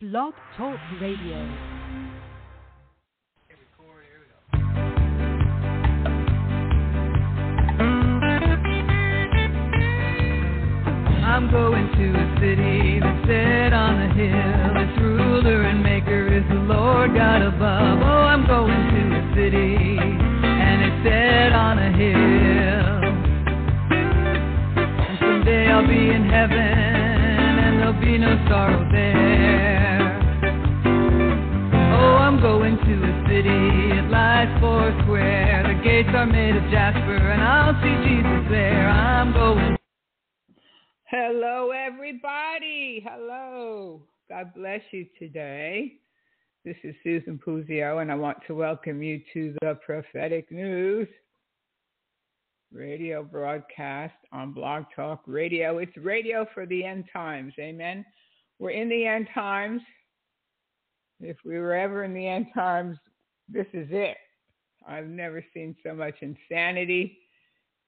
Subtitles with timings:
[0.00, 1.34] Blog Talk Radio.
[11.26, 14.76] I'm going to a city that's set on a hill.
[14.84, 17.98] Its ruler and maker is the Lord God above.
[17.98, 23.02] Oh, I'm going to a city and it's set on a hill.
[25.08, 29.77] And someday I'll be in heaven and there'll be no sorrow there.
[32.28, 35.64] I'm going to a city, it lies four square.
[35.66, 38.86] The gates are made of jasper and I'll see Jesus there.
[38.86, 39.76] I'm going
[41.04, 43.02] Hello, everybody.
[43.02, 44.02] Hello.
[44.28, 45.94] God bless you today.
[46.66, 51.08] This is Susan Puzio, and I want to welcome you to the Prophetic News
[52.70, 55.78] radio broadcast on Blog Talk Radio.
[55.78, 57.54] It's radio for the end times.
[57.58, 58.04] Amen.
[58.58, 59.80] We're in the end times.
[61.20, 62.96] If we were ever in the end times,
[63.48, 64.16] this is it.
[64.86, 67.18] I've never seen so much insanity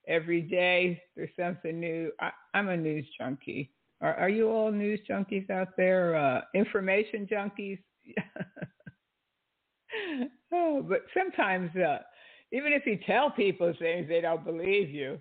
[0.09, 2.11] every day there's something new.
[2.21, 3.71] I, am a news junkie.
[4.01, 6.17] Are, are, you all news junkies out there?
[6.17, 7.79] Uh, information junkies?
[10.53, 11.99] oh, but sometimes, uh,
[12.53, 15.19] even if you tell people things, they don't believe you.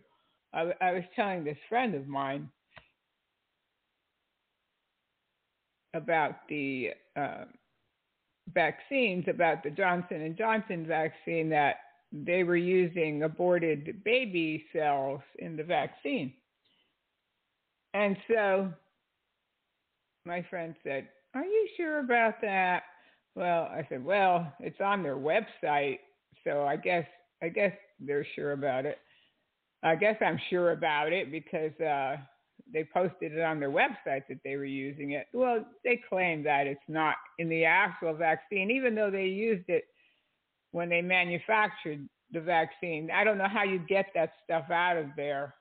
[0.53, 2.49] I, I was telling this friend of mine
[5.93, 7.45] about the uh,
[8.53, 11.75] vaccines, about the Johnson and Johnson vaccine that
[12.11, 16.33] they were using aborted baby cells in the vaccine.
[17.93, 18.71] And so
[20.25, 22.83] my friend said, Are you sure about that?
[23.35, 25.99] Well, I said, Well, it's on their website,
[26.43, 27.05] so I guess
[27.41, 28.97] I guess they're sure about it.
[29.81, 32.17] I guess I'm sure about it because uh,
[32.71, 35.27] they posted it on their website that they were using it.
[35.33, 39.85] Well, they claim that it's not in the actual vaccine, even though they used it
[40.71, 43.09] when they manufactured the vaccine.
[43.11, 45.55] I don't know how you get that stuff out of there.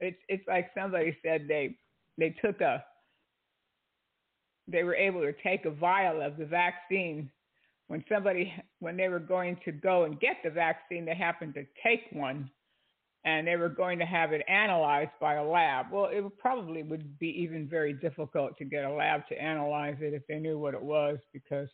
[0.00, 1.76] It's it's like somebody said they
[2.16, 2.82] they took a
[4.66, 7.30] they were able to take a vial of the vaccine
[7.88, 11.66] when somebody when they were going to go and get the vaccine they happened to
[11.82, 12.48] take one
[13.24, 17.18] and they were going to have it analyzed by a lab well it probably would
[17.18, 20.74] be even very difficult to get a lab to analyze it if they knew what
[20.74, 21.68] it was because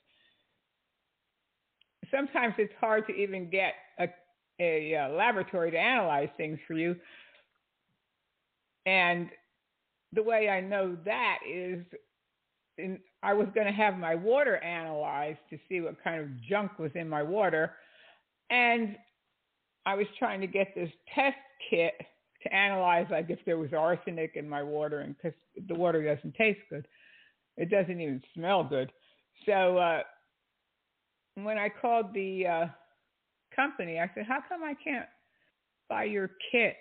[2.10, 4.08] sometimes it's hard to even get a,
[4.60, 6.96] a, a laboratory to analyze things for you.
[8.84, 9.28] And
[10.12, 11.84] the way I know that is
[12.78, 16.78] in, I was going to have my water analyzed to see what kind of junk
[16.78, 17.72] was in my water.
[18.50, 18.96] And
[19.86, 21.36] I was trying to get this test
[21.70, 21.94] kit
[22.42, 25.32] to analyze, like if there was arsenic in my water, and because
[25.68, 26.86] the water doesn't taste good,
[27.56, 28.92] it doesn't even smell good.
[29.46, 30.02] So uh,
[31.36, 32.66] when I called the uh,
[33.54, 35.06] company, I said, "How come I can't
[35.88, 36.76] buy your kit?"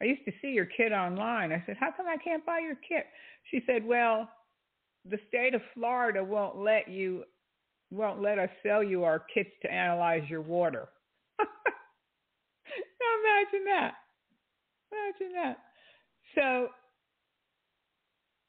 [0.00, 1.52] I used to see your kit online.
[1.52, 3.06] I said, "How come I can't buy your kit?"
[3.50, 4.30] She said, "Well,
[5.04, 7.24] the state of Florida won't let you
[7.90, 10.88] won't let us sell you our kits to analyze your water."
[13.20, 13.94] imagine that.
[14.92, 15.58] Imagine that.
[16.34, 16.68] So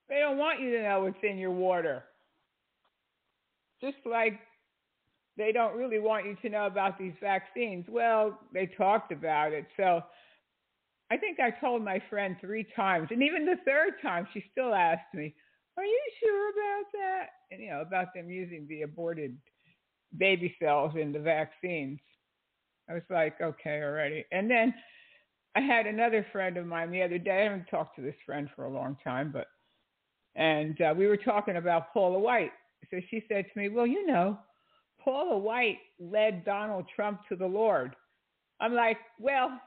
[0.09, 2.03] they don't want you to know what's in your water.
[3.81, 4.39] Just like
[5.37, 7.85] they don't really want you to know about these vaccines.
[7.89, 9.65] Well, they talked about it.
[9.77, 10.01] So
[11.09, 13.09] I think I told my friend three times.
[13.11, 15.33] And even the third time, she still asked me,
[15.77, 17.25] Are you sure about that?
[17.51, 19.37] And, you know, about them using the aborted
[20.17, 21.99] baby cells in the vaccines.
[22.91, 24.25] I was like, okay, already.
[24.33, 24.73] And then
[25.55, 27.39] I had another friend of mine the other day.
[27.39, 29.47] I haven't talked to this friend for a long time, but,
[30.35, 32.51] and uh, we were talking about Paula White.
[32.89, 34.37] So she said to me, well, you know,
[35.01, 37.95] Paula White led Donald Trump to the Lord.
[38.59, 39.57] I'm like, well,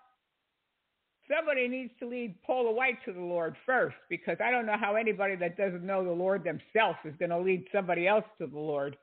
[1.35, 4.97] somebody needs to lead Paula White to the Lord first because I don't know how
[4.97, 8.59] anybody that doesn't know the Lord themselves is going to lead somebody else to the
[8.59, 8.99] Lord.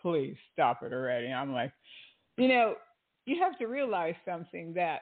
[0.00, 1.28] Please stop it already.
[1.28, 1.72] I'm like,
[2.38, 2.74] you know,
[3.26, 5.00] you have to realize something that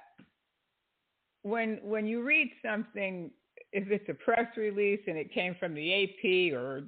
[1.42, 3.30] when when you read something,
[3.72, 6.84] if it's a press release and it came from the AP or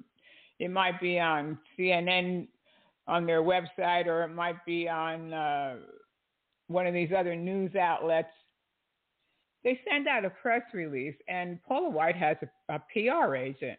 [0.58, 2.48] it might be on CNN
[3.06, 5.76] on their website or it might be on uh,
[6.68, 8.28] one of these other news outlets.
[9.62, 13.78] They send out a press release, and Paula White has a, a PR agent.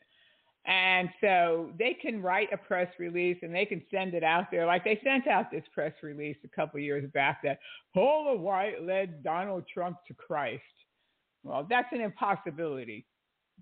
[0.67, 4.65] And so they can write a press release and they can send it out there.
[4.65, 7.59] Like they sent out this press release a couple years back that
[7.93, 10.61] Paula White led Donald Trump to Christ.
[11.43, 13.05] Well, that's an impossibility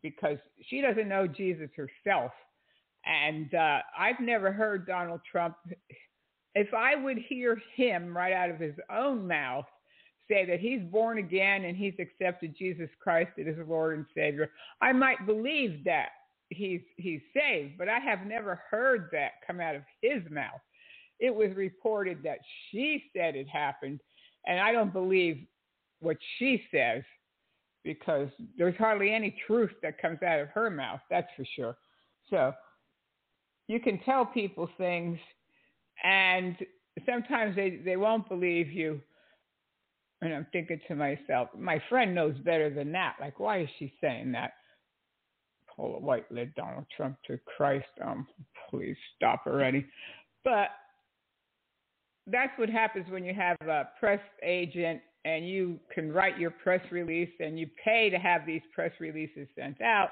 [0.02, 0.38] because
[0.68, 2.32] she doesn't know Jesus herself.
[3.06, 5.56] And uh, I've never heard Donald Trump.
[6.56, 9.66] If I would hear him right out of his own mouth
[10.28, 14.50] say that he's born again and he's accepted Jesus Christ as his Lord and Savior,
[14.82, 16.08] I might believe that
[16.50, 17.78] he's he's saved.
[17.78, 20.62] But I have never heard that come out of his mouth.
[21.20, 22.40] It was reported that
[22.70, 24.02] she said it happened,
[24.46, 25.46] and I don't believe
[26.00, 27.04] what she says
[27.84, 31.00] because there's hardly any truth that comes out of her mouth.
[31.10, 31.78] That's for sure.
[32.30, 32.54] So
[33.68, 35.18] you can tell people things,
[36.04, 36.58] and
[37.06, 39.02] sometimes they they won't believe you
[40.22, 43.16] and I'm thinking to myself, my friend knows better than that.
[43.20, 44.54] Like, why is she saying that?
[45.78, 47.86] A white lid Donald Trump to Christ.
[48.04, 48.28] Um,
[48.70, 49.86] please stop already.
[50.44, 50.70] But
[52.28, 56.82] that's what happens when you have a press agent and you can write your press
[56.92, 60.10] release and you pay to have these press releases sent out.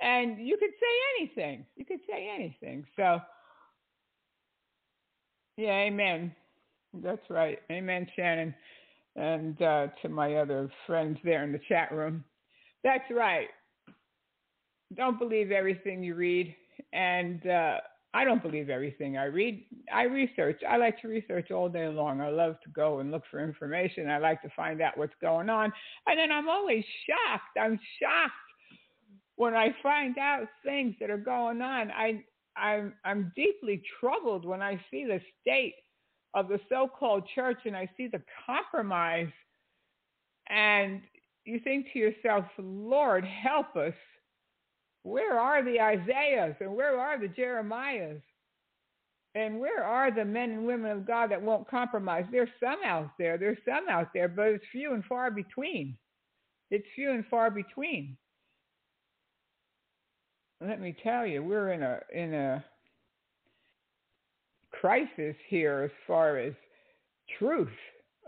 [0.00, 1.64] And you could say anything.
[1.76, 2.84] You could say anything.
[2.96, 3.20] So,
[5.56, 6.34] yeah, amen.
[6.94, 7.58] That's right.
[7.70, 8.54] Amen, Shannon
[9.16, 12.24] and uh, to my other friends there in the chat room.
[12.84, 13.48] That's right.
[14.96, 16.54] Don't believe everything you read.
[16.92, 17.78] And uh,
[18.14, 19.64] I don't believe everything I read.
[19.92, 20.60] I research.
[20.68, 22.20] I like to research all day long.
[22.20, 24.10] I love to go and look for information.
[24.10, 25.72] I like to find out what's going on.
[26.06, 27.58] And then I'm always shocked.
[27.60, 28.32] I'm shocked
[29.36, 31.90] when I find out things that are going on.
[31.90, 32.22] I,
[32.56, 35.74] I'm, I'm deeply troubled when I see the state
[36.34, 39.28] of the so-called church and I see the compromise
[40.48, 41.00] and
[41.44, 43.94] you think to yourself, Lord, help us.
[45.02, 48.20] Where are the Isaiahs and where are the Jeremiahs?
[49.34, 52.26] And where are the men and women of God that won't compromise?
[52.30, 53.38] There's some out there.
[53.38, 55.96] There's some out there, but it's few and far between.
[56.70, 58.16] It's few and far between.
[60.60, 62.64] Let me tell you, we're in a in a
[64.70, 66.52] crisis here as far as
[67.38, 67.68] truth.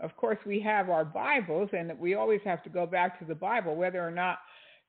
[0.01, 3.35] Of course, we have our Bibles, and we always have to go back to the
[3.35, 4.39] Bible, whether or not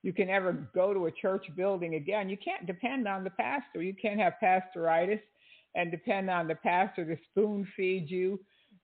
[0.07, 2.29] you can ever go to a church building again.
[2.29, 3.83] You can't depend on the pastor.
[3.83, 5.19] You can't have pastoritis
[5.75, 8.39] and depend on the pastor to spoon feed you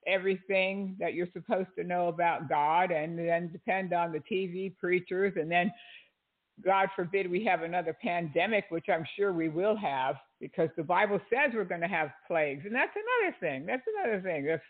[0.06, 5.32] everything that you're supposed to know about God and then depend on the TV preachers
[5.38, 5.72] and then
[6.62, 11.22] God forbid we have another pandemic, which I'm sure we will have, because the Bible
[11.30, 12.64] says we're going to have plagues.
[12.66, 13.66] And that's another thing.
[13.66, 14.46] That's another thing.
[14.48, 14.62] If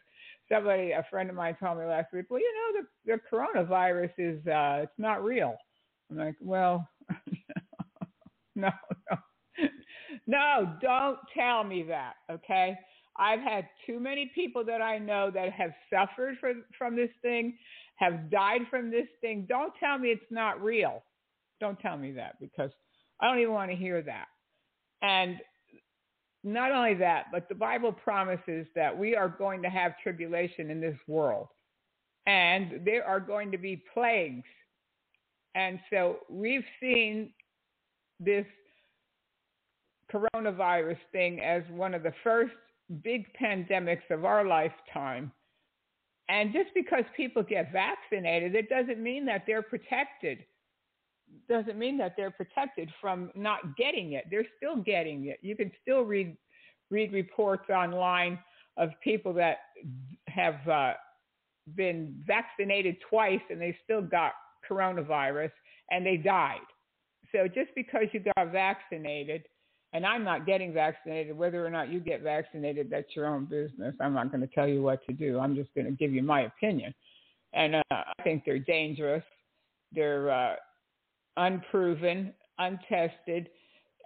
[0.49, 4.11] somebody, a friend of mine told me last week, well, you know, the, the coronavirus
[4.19, 5.57] is, uh, it's not real.
[6.13, 6.87] I'm like, well,
[8.55, 8.69] no,
[9.09, 9.17] no,
[10.27, 12.13] no, don't tell me that.
[12.31, 12.77] Okay.
[13.17, 17.57] I've had too many people that I know that have suffered for, from this thing,
[17.97, 19.45] have died from this thing.
[19.47, 21.03] Don't tell me it's not real.
[21.59, 22.71] Don't tell me that because
[23.21, 24.25] I don't even want to hear that.
[25.01, 25.37] And
[26.43, 30.81] not only that, but the Bible promises that we are going to have tribulation in
[30.81, 31.47] this world.
[32.25, 34.43] And there are going to be plagues.
[35.55, 37.31] And so we've seen
[38.19, 38.45] this
[40.11, 42.53] coronavirus thing as one of the first
[43.03, 45.31] big pandemics of our lifetime.
[46.29, 50.39] And just because people get vaccinated, it doesn't mean that they're protected
[51.49, 54.25] doesn't mean that they're protected from not getting it.
[54.29, 55.39] They're still getting it.
[55.41, 56.35] You can still read
[56.89, 58.37] read reports online
[58.77, 59.57] of people that
[60.27, 60.93] have uh,
[61.75, 64.33] been vaccinated twice and they still got
[64.73, 65.51] coronavirus
[65.91, 66.59] and they died.
[67.31, 69.43] So just because you got vaccinated,
[69.93, 73.93] and I'm not getting vaccinated, whether or not you get vaccinated, that's your own business.
[74.01, 75.39] I'm not going to tell you what to do.
[75.39, 76.93] I'm just going to give you my opinion.
[77.53, 79.23] And uh, I think they're dangerous.
[79.91, 80.55] They're uh,
[81.37, 83.49] unproven, untested,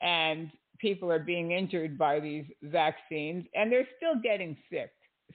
[0.01, 4.91] and people are being injured by these vaccines, and they're still getting sick.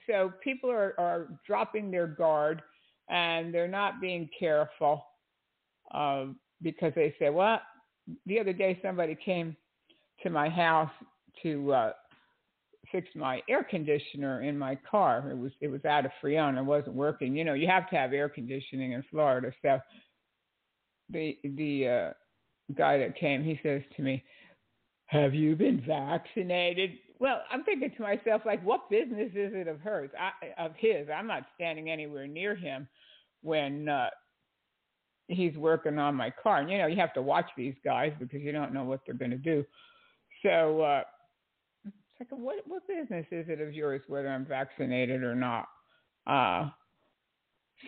[0.07, 2.61] So people are, are dropping their guard
[3.09, 5.03] and they're not being careful
[5.93, 6.25] uh,
[6.61, 7.61] because they say, well,
[8.25, 9.55] the other day somebody came
[10.23, 10.91] to my house
[11.41, 11.91] to uh,
[12.91, 15.29] fix my air conditioner in my car.
[15.29, 16.57] It was it was out of freon.
[16.57, 17.35] It wasn't working.
[17.35, 19.51] You know, you have to have air conditioning in Florida.
[19.61, 19.79] So
[21.09, 22.13] the the uh,
[22.77, 24.23] guy that came, he says to me,
[25.07, 29.79] "Have you been vaccinated?" Well, I'm thinking to myself, like, what business is it of
[29.79, 31.07] hers, I, of his?
[31.09, 32.87] I'm not standing anywhere near him
[33.41, 34.09] when uh,
[35.33, 36.59] he's working on my car.
[36.59, 39.15] And you know, you have to watch these guys because you don't know what they're
[39.15, 39.65] going to do.
[40.43, 41.03] So uh,
[41.85, 45.67] it's like, what what business is it of yours whether I'm vaccinated or not?
[46.27, 46.69] Uh,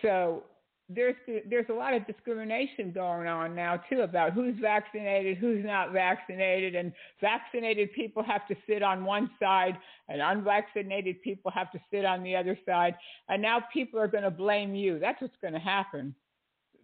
[0.02, 0.42] so
[0.88, 1.16] there's
[1.48, 6.76] there's a lot of discrimination going on now too about who's vaccinated, who's not vaccinated,
[6.76, 9.76] and vaccinated people have to sit on one side,
[10.08, 12.94] and unvaccinated people have to sit on the other side.
[13.28, 14.98] And now people are going to blame you.
[14.98, 16.14] That's what's going to happen.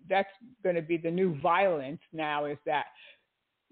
[0.09, 0.28] That's
[0.62, 2.47] going to be the new violence now.
[2.47, 2.87] Is that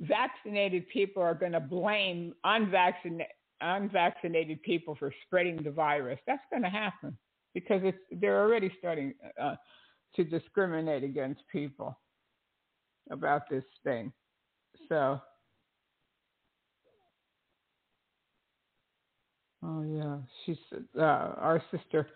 [0.01, 3.27] vaccinated people are going to blame unvaccinated
[3.63, 6.19] unvaccinated people for spreading the virus.
[6.27, 7.19] That's going to happen
[7.53, 9.15] because it's they're already starting.
[9.41, 9.57] Uh,
[10.17, 11.99] to discriminate against people
[13.11, 14.13] about this thing.
[14.89, 15.21] So,
[19.63, 20.57] oh yeah, she's
[20.99, 22.09] uh, our sister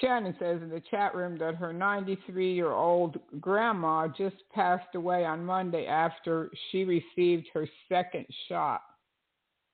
[0.00, 5.24] Shannon says in the chat room that her 93 year old grandma just passed away
[5.24, 8.82] on Monday after she received her second shot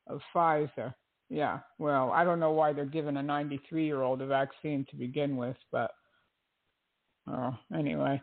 [0.09, 0.95] of Pfizer.
[1.29, 4.97] Yeah, well, I don't know why they're giving a 93 year old a vaccine to
[4.97, 5.91] begin with, but
[7.29, 8.21] Oh, anyway,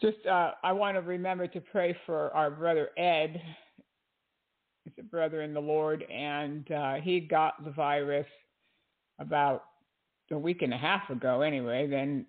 [0.00, 3.42] just uh, I want to remember to pray for our brother Ed.
[4.84, 8.26] He's a brother in the Lord, and uh, he got the virus
[9.18, 9.64] about
[10.30, 11.42] a week and a half ago.
[11.42, 12.26] Anyway, then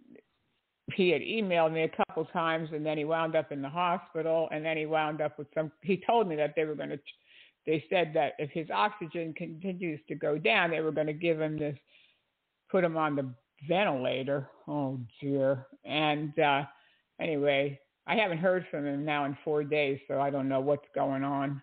[0.93, 4.47] he had emailed me a couple times, and then he wound up in the hospital,
[4.51, 5.71] and then he wound up with some.
[5.81, 6.99] He told me that they were going to.
[7.65, 11.41] They said that if his oxygen continues to go down, they were going to give
[11.41, 11.77] him this,
[12.71, 13.29] put him on the
[13.67, 14.47] ventilator.
[14.67, 15.67] Oh dear.
[15.83, 16.63] And uh,
[17.19, 20.87] anyway, I haven't heard from him now in four days, so I don't know what's
[20.95, 21.61] going on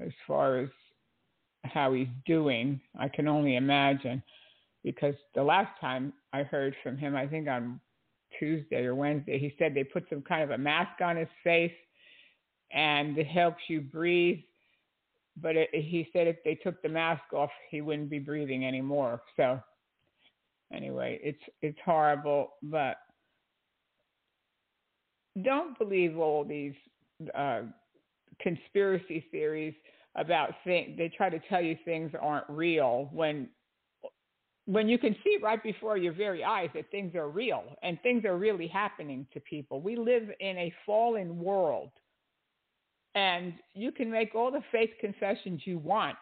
[0.00, 0.70] as far as
[1.64, 2.80] how he's doing.
[2.98, 4.22] I can only imagine
[4.84, 7.80] because the last time I heard from him, I think on
[8.38, 11.72] Tuesday or Wednesday, he said they put some kind of a mask on his face
[12.72, 14.40] and it helps you breathe.
[15.40, 19.22] But it, he said if they took the mask off, he wouldn't be breathing anymore.
[19.36, 19.58] So
[20.72, 22.98] anyway, it's it's horrible, but
[25.42, 26.74] don't believe all these
[27.34, 27.62] uh,
[28.40, 29.74] conspiracy theories
[30.14, 30.96] about things.
[30.96, 33.48] They try to tell you things aren't real when
[34.66, 38.24] when you can see right before your very eyes that things are real and things
[38.24, 39.80] are really happening to people.
[39.80, 41.90] We live in a fallen world.
[43.14, 46.16] And you can make all the faith confessions you want,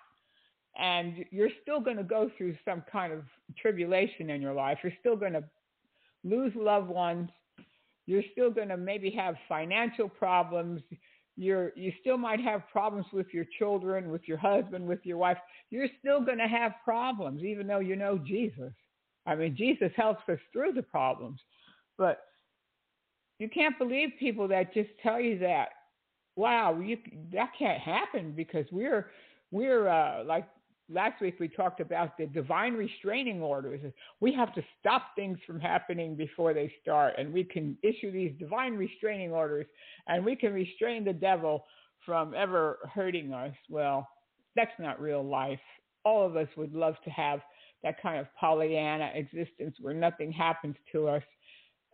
[0.79, 3.23] and you're still going to go through some kind of
[3.57, 4.79] tribulation in your life.
[4.83, 5.45] You're still going to
[6.23, 7.31] lose loved ones.
[8.05, 10.83] You're still going to maybe have financial problems.
[11.37, 15.39] You're you still might have problems with your children, with your husband, with your wife.
[15.71, 18.73] You're still going to have problems, even though you know Jesus.
[19.27, 21.41] I mean, Jesus helps us through the problems,
[21.97, 22.21] but
[23.39, 25.71] you can't believe people that just tell you that.
[26.37, 26.99] Wow, you
[27.33, 29.11] that can't happen because we're
[29.51, 30.47] we're uh, like
[30.93, 33.81] last week we talked about the divine restraining orders.
[34.21, 38.33] We have to stop things from happening before they start, and we can issue these
[38.39, 39.67] divine restraining orders,
[40.07, 41.65] and we can restrain the devil
[42.05, 43.55] from ever hurting us.
[43.69, 44.09] Well,
[44.57, 45.61] that's not real life.
[46.05, 47.41] All of us would love to have
[47.83, 51.23] that kind of Pollyanna existence where nothing happens to us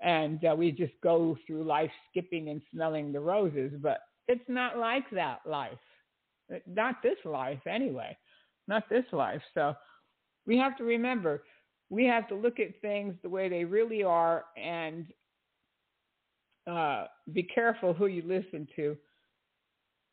[0.00, 3.72] and uh, we just go through life skipping and smelling the roses.
[3.82, 5.72] But it's not like that life.
[6.66, 8.16] Not this life, anyway
[8.68, 9.42] not this life.
[9.54, 9.74] So
[10.46, 11.42] we have to remember
[11.90, 15.06] we have to look at things the way they really are and
[16.70, 18.96] uh, be careful who you listen to,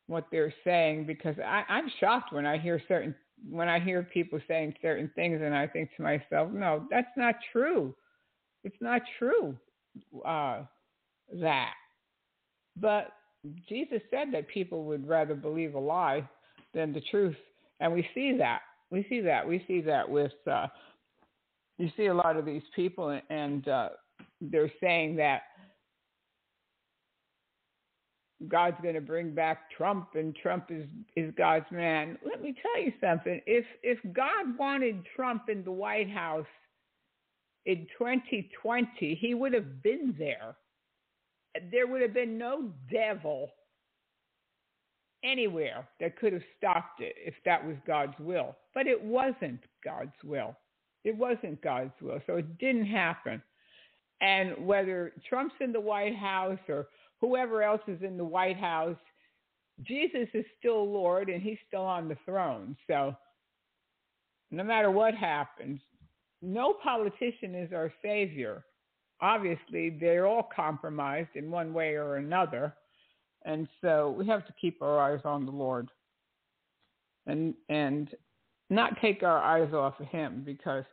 [0.06, 3.14] what they're saying, because I, I'm shocked when I hear certain
[3.50, 7.34] when I hear people saying certain things, and I think to myself, no, that's not
[7.52, 7.94] true.
[8.64, 9.54] It's not true.
[10.24, 10.62] Uh,
[11.34, 11.74] that,
[12.80, 13.08] but
[13.68, 16.26] Jesus said that people would rather believe a lie
[16.72, 17.36] than the truth
[17.80, 18.60] and we see that.
[18.90, 19.46] We see that.
[19.46, 20.66] We see that with uh,
[21.78, 23.90] you see a lot of these people, and uh,
[24.40, 25.42] they're saying that
[28.48, 32.18] God's going to bring back Trump, and Trump is is God's man.
[32.24, 33.40] Let me tell you something.
[33.46, 36.46] If if God wanted Trump in the White House
[37.64, 40.56] in 2020, he would have been there.
[41.70, 43.50] There would have been no devil
[45.26, 48.56] anywhere that could have stopped it if that was God's will.
[48.74, 50.56] But it wasn't God's will.
[51.04, 52.20] It wasn't God's will.
[52.26, 53.42] So it didn't happen.
[54.20, 56.88] And whether Trump's in the White House or
[57.20, 58.96] whoever else is in the White House,
[59.82, 62.76] Jesus is still Lord and he's still on the throne.
[62.86, 63.14] So
[64.50, 65.80] no matter what happens,
[66.42, 68.64] no politician is our savior.
[69.20, 72.74] Obviously, they're all compromised in one way or another.
[73.46, 75.88] And so we have to keep our eyes on the Lord
[77.26, 78.14] and and
[78.68, 80.84] not take our eyes off of him because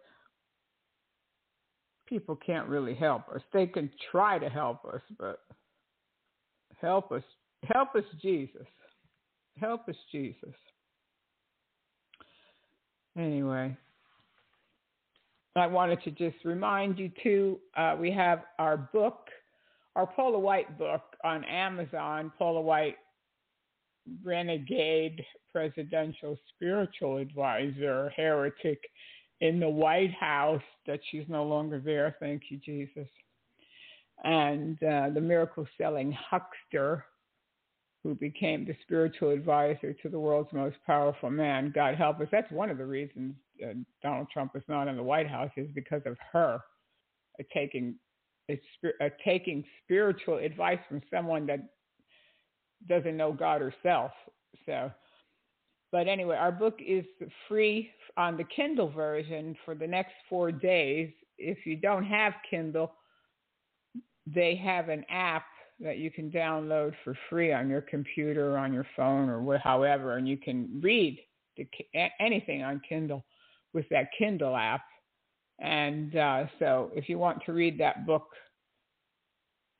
[2.08, 3.42] people can't really help us.
[3.52, 5.40] They can try to help us, but
[6.80, 7.24] help us,
[7.74, 8.68] help us, Jesus.
[9.60, 10.54] Help us, Jesus.
[13.18, 13.76] Anyway,
[15.56, 19.30] I wanted to just remind you too, uh, we have our book,
[19.96, 22.98] our Paula White book on Amazon, Paula White
[24.24, 28.82] Renegade Presidential Spiritual Advisor, Heretic
[29.42, 32.16] in the White House, that she's no longer there.
[32.20, 33.08] Thank you, Jesus.
[34.24, 37.06] And uh, the miracle selling huckster,
[38.04, 41.72] who became the spiritual advisor to the world's most powerful man.
[41.74, 42.28] God help us.
[42.32, 43.34] That's one of the reasons
[43.64, 46.60] uh, Donald Trump is not in the White House is because of her
[47.40, 47.44] uh,
[48.48, 51.60] taking uh, taking spiritual advice from someone that
[52.88, 54.12] doesn't know God herself.
[54.66, 54.92] So,
[55.92, 57.06] but anyway, our book is
[57.48, 61.12] free on the Kindle version for the next four days.
[61.38, 62.94] If you don't have Kindle,
[64.26, 65.46] they have an app
[65.80, 70.28] that you can download for free on your computer, on your phone, or however, and
[70.28, 71.20] you can read
[71.58, 71.68] the,
[72.20, 73.24] anything on Kindle
[73.74, 74.82] with that Kindle app.
[75.64, 78.28] And uh, so, if you want to read that book,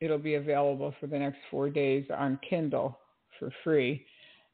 [0.00, 2.98] it'll be available for the next four days on Kindle
[3.38, 4.04] for free.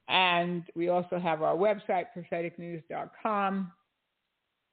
[0.09, 3.73] And we also have our website, propheticnews.com,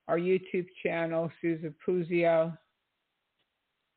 [0.08, 2.58] our YouTube channel, Susan Puzio,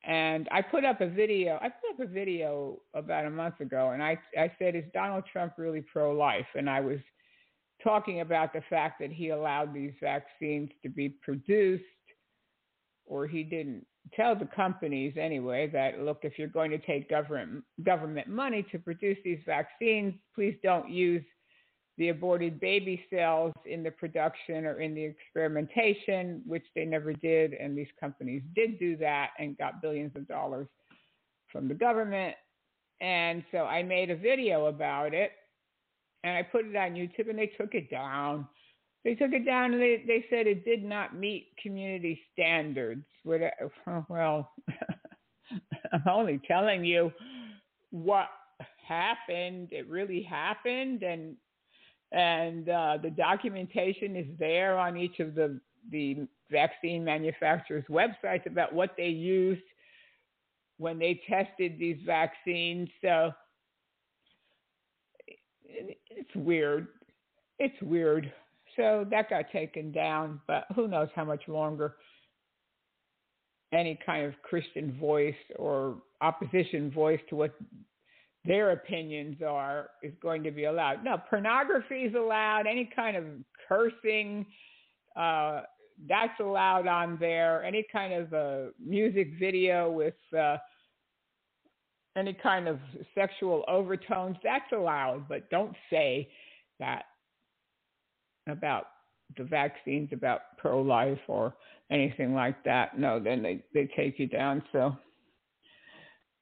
[0.03, 1.57] and I put up a video.
[1.61, 5.25] I put up a video about a month ago, and I I said, "Is Donald
[5.31, 6.99] Trump really pro-life?" And I was
[7.83, 11.83] talking about the fact that he allowed these vaccines to be produced,
[13.11, 17.63] or he didn't tell the companies anyway that look, if you're going to take government
[17.83, 21.23] government money to produce these vaccines, please don't use
[21.97, 27.53] the aborted baby cells in the production or in the experimentation, which they never did.
[27.53, 30.67] And these companies did do that and got billions of dollars
[31.51, 32.35] from the government.
[33.01, 35.31] And so I made a video about it
[36.23, 38.47] and I put it on YouTube and they took it down.
[39.03, 43.05] They took it down and they, they said it did not meet community standards.
[44.09, 44.51] Well,
[45.93, 47.11] I'm only telling you
[47.91, 48.27] what
[48.87, 49.69] happened.
[49.71, 51.03] It really happened.
[51.03, 51.35] And
[52.11, 55.59] and uh, the documentation is there on each of the
[55.91, 59.61] the vaccine manufacturers' websites about what they used
[60.77, 62.89] when they tested these vaccines.
[63.01, 63.31] So
[65.63, 66.87] it's weird.
[67.59, 68.31] It's weird.
[68.75, 71.95] So that got taken down, but who knows how much longer
[73.73, 77.53] any kind of Christian voice or opposition voice to what
[78.43, 81.03] their opinions are is going to be allowed.
[81.03, 82.65] No, pornography is allowed.
[82.67, 83.23] Any kind of
[83.67, 84.45] cursing,
[85.15, 85.61] uh,
[86.09, 87.63] that's allowed on there.
[87.63, 90.57] Any kind of uh, music video with uh,
[92.17, 92.79] any kind of
[93.13, 95.27] sexual overtones, that's allowed.
[95.29, 96.29] But don't say
[96.79, 97.03] that
[98.47, 98.85] about
[99.37, 101.55] the vaccines, about pro-life or
[101.89, 102.97] anything like that.
[102.97, 104.63] No, then they they take you down.
[104.71, 104.95] So,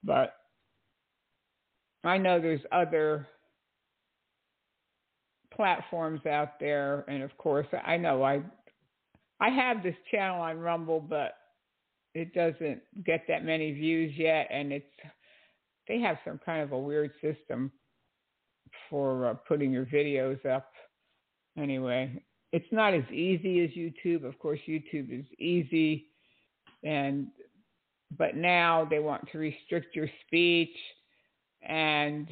[0.04, 0.36] but
[2.04, 3.28] I know there's other
[5.54, 8.42] platforms out there, and of course, I know I
[9.40, 11.34] I have this channel on Rumble, but
[12.16, 14.86] it doesn't get that many views yet, and it's
[15.88, 17.72] they have some kind of a weird system
[18.90, 20.72] for uh, putting your videos up.
[21.60, 24.24] Anyway, it's not as easy as YouTube.
[24.24, 26.08] Of course, YouTube is easy,
[26.84, 27.28] and
[28.18, 30.76] but now they want to restrict your speech
[31.62, 32.28] and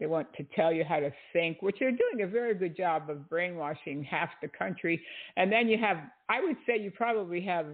[0.00, 3.10] they want to tell you how to think, which they're doing a very good job
[3.10, 5.00] of brainwashing half the country.
[5.36, 5.98] And then you have,
[6.28, 7.66] I would say, you probably have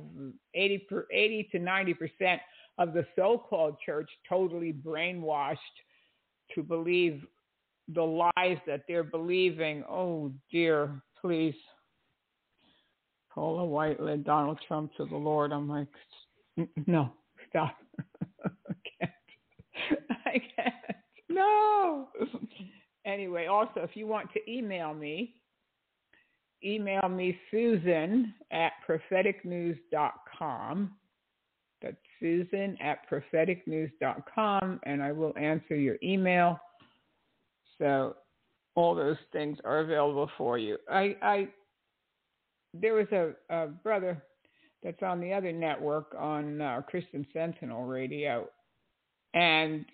[0.55, 2.41] 80, per, 80 to 90 percent
[2.79, 5.57] of the so-called church totally brainwashed
[6.55, 7.25] to believe
[7.95, 9.83] the lies that they're believing.
[9.89, 11.55] Oh dear, please.
[13.35, 15.53] Paula White led Donald Trump to the Lord.
[15.53, 15.87] I'm like,
[16.87, 17.13] no,
[17.49, 17.77] stop.
[18.45, 19.13] I can't.
[20.27, 20.75] I can't.
[21.29, 22.09] No.
[23.07, 25.35] Anyway, also, if you want to email me,
[26.65, 30.93] email me Susan at propheticnews.com.
[31.81, 36.59] That's Susan at propheticnews.com, and I will answer your email.
[37.79, 38.17] So
[38.75, 40.79] all those things are available for you.
[40.91, 41.49] I, I
[42.75, 44.23] there was a, a brother
[44.83, 48.49] that's on the other network on uh, Christian Sentinel Radio,
[49.35, 49.85] and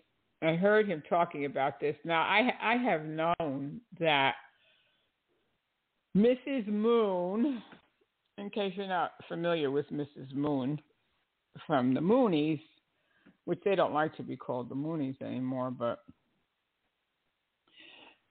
[0.42, 1.96] I heard him talking about this.
[2.04, 4.34] Now, I I have known that
[6.16, 6.66] Mrs.
[6.66, 7.62] Moon,
[8.38, 10.32] in case you're not familiar with Mrs.
[10.34, 10.80] Moon,
[11.66, 12.60] from the Moonies,
[13.44, 16.00] which they don't like to be called the Moonies anymore, but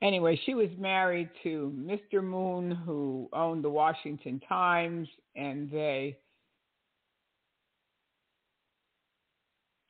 [0.04, 2.24] anyway, she was married to Mr.
[2.24, 6.18] Moon, who owned the Washington Times, and they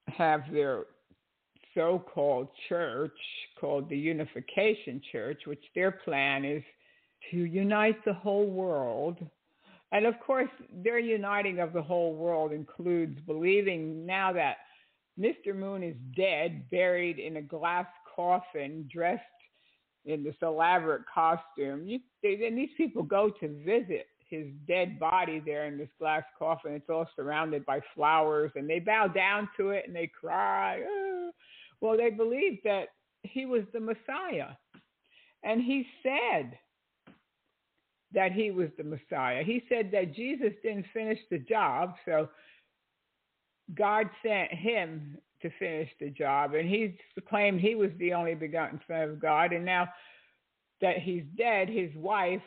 [0.07, 0.83] have their
[1.73, 3.17] so called church
[3.59, 6.63] called the Unification Church, which their plan is
[7.31, 9.17] to unite the whole world.
[9.91, 14.57] And of course, their uniting of the whole world includes believing now that
[15.19, 15.55] Mr.
[15.55, 19.21] Moon is dead, buried in a glass coffin, dressed
[20.05, 21.87] in this elaborate costume.
[21.87, 26.23] You, they, and these people go to visit his dead body there in this glass
[26.37, 26.73] coffin.
[26.73, 30.81] It's all surrounded by flowers, and they bow down to it and they cry.
[31.81, 34.51] Well, they believe that he was the Messiah.
[35.43, 36.57] And he said
[38.13, 39.43] that he was the Messiah.
[39.43, 42.29] He said that Jesus didn't finish the job, so
[43.75, 46.55] God sent him to finish the job.
[46.55, 46.97] And he
[47.29, 49.53] claimed he was the only begotten Son of God.
[49.53, 49.87] And now
[50.81, 52.41] that he's dead, his wife,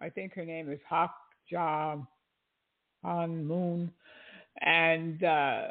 [0.00, 1.12] I think her name is Hak
[1.48, 1.96] Ja
[3.04, 3.92] Han Moon,
[4.60, 5.62] and uh,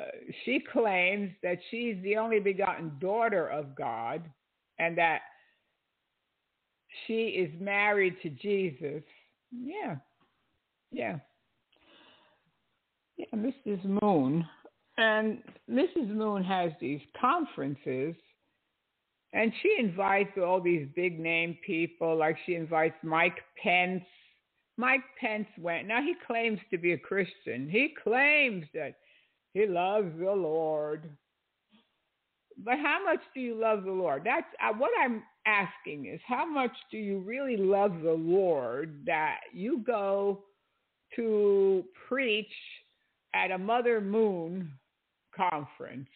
[0.43, 4.23] she claims that she's the only begotten daughter of God
[4.79, 5.21] and that
[7.05, 9.03] she is married to Jesus.
[9.51, 9.97] Yeah.
[10.91, 11.19] Yeah.
[13.17, 14.01] Yeah, Mrs.
[14.01, 14.45] Moon.
[14.99, 16.09] And Mrs.
[16.09, 18.15] Moon has these conferences
[19.31, 24.03] and she invites all these big name people, like she invites Mike Pence
[24.77, 25.89] Mike Pence went.
[25.89, 27.67] Now he claims to be a Christian.
[27.69, 28.95] He claims that
[29.53, 31.09] he loves the Lord.
[32.57, 34.21] But how much do you love the Lord?
[34.23, 39.39] That's uh, what I'm asking is how much do you really love the Lord that
[39.53, 40.43] you go
[41.17, 42.47] to preach
[43.33, 44.71] at a Mother Moon
[45.49, 46.07] conference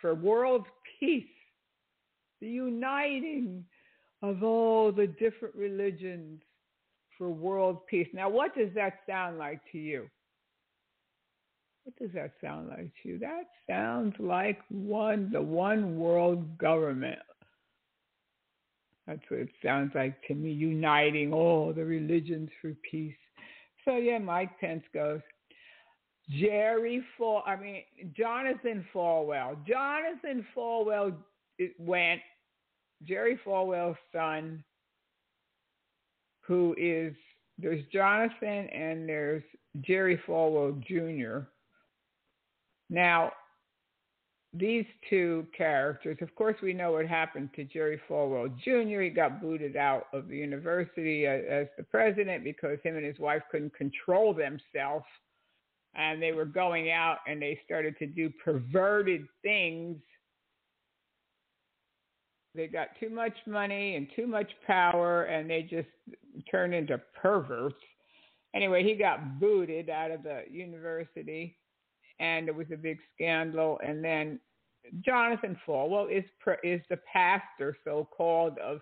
[0.00, 0.66] for world
[1.00, 1.24] peace,
[2.40, 3.64] the uniting
[4.22, 6.40] of all the different religions
[7.16, 8.08] for world peace.
[8.12, 10.08] Now, what does that sound like to you?
[11.84, 13.18] What does that sound like to you?
[13.18, 17.20] That sounds like one the one world government.
[19.06, 23.14] That's what it sounds like to me, uniting all the religions for peace.
[23.84, 25.20] So yeah, Mike Pence goes.
[26.28, 27.82] Jerry Fall, I mean
[28.16, 29.56] Jonathan Falwell.
[29.66, 31.14] Jonathan Falwell
[31.78, 32.20] went.
[33.06, 34.64] Jerry Falwell's son
[36.46, 37.14] who is
[37.58, 39.42] there's Jonathan and there's
[39.80, 41.46] Jerry Falwell Jr.
[42.90, 43.32] Now,
[44.52, 49.00] these two characters, of course, we know what happened to Jerry Falwell Jr.
[49.02, 53.18] He got booted out of the university as, as the president because him and his
[53.18, 55.04] wife couldn't control themselves.
[55.96, 59.96] And they were going out and they started to do perverted things
[62.56, 65.88] they got too much money and too much power and they just
[66.50, 67.76] turned into perverts.
[68.54, 71.56] Anyway, he got booted out of the university
[72.18, 73.78] and it was a big scandal.
[73.86, 74.40] And then
[75.04, 76.24] Jonathan Falwell is
[76.64, 78.80] is the pastor, so called, of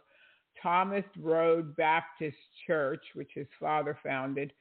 [0.62, 4.52] Thomas Road Baptist Church, which his father founded.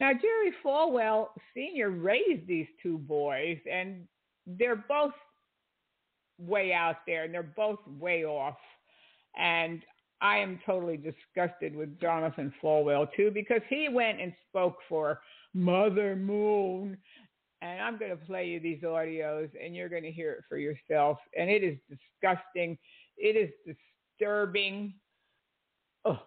[0.00, 4.06] Now Jerry Falwell Senior raised these two boys, and
[4.46, 5.12] they're both
[6.38, 8.56] way out there and they're both way off.
[9.36, 9.82] And
[10.20, 15.20] I am totally disgusted with Jonathan Falwell too because he went and spoke for
[15.54, 16.96] Mother Moon.
[17.62, 20.56] And I'm going to play you these audios and you're going to hear it for
[20.56, 21.18] yourself.
[21.36, 22.78] And it is disgusting.
[23.16, 23.76] It is
[24.18, 24.94] disturbing.
[26.04, 26.20] Oh.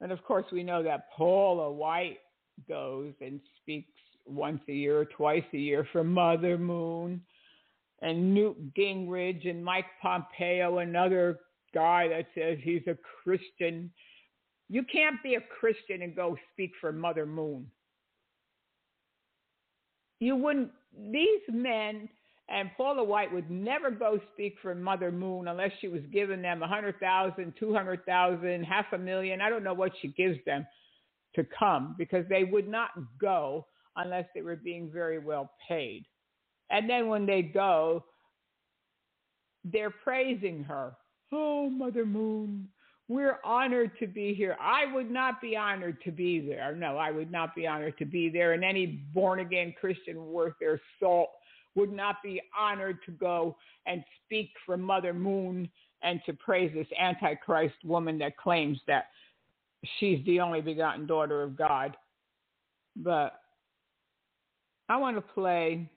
[0.00, 2.18] And of course, we know that Paula White
[2.68, 3.90] goes and speaks
[4.26, 7.20] once a year or twice a year for Mother Moon
[8.02, 11.40] and Newt Gingrich and Mike Pompeo, another
[11.74, 13.90] guy that says he's a Christian.
[14.68, 17.66] You can't be a Christian and go speak for Mother Moon.
[20.18, 20.70] You wouldn't,
[21.10, 22.08] these men,
[22.48, 26.62] and Paula White would never go speak for Mother Moon unless she was giving them
[26.62, 29.40] a hundred thousand, two hundred thousand, half a million.
[29.40, 30.66] I don't know what she gives them
[31.34, 32.90] to come because they would not
[33.20, 33.66] go
[33.96, 36.04] unless they were being very well paid.
[36.70, 38.04] And then when they go,
[39.64, 40.92] they're praising her.
[41.32, 42.68] Oh, Mother Moon,
[43.08, 44.56] we're honored to be here.
[44.60, 46.74] I would not be honored to be there.
[46.74, 48.52] No, I would not be honored to be there.
[48.52, 51.30] And any born again Christian worth their salt
[51.74, 55.68] would not be honored to go and speak for Mother Moon
[56.02, 59.06] and to praise this Antichrist woman that claims that
[59.98, 61.96] she's the only begotten daughter of God.
[62.96, 63.40] But
[64.88, 65.88] I want to play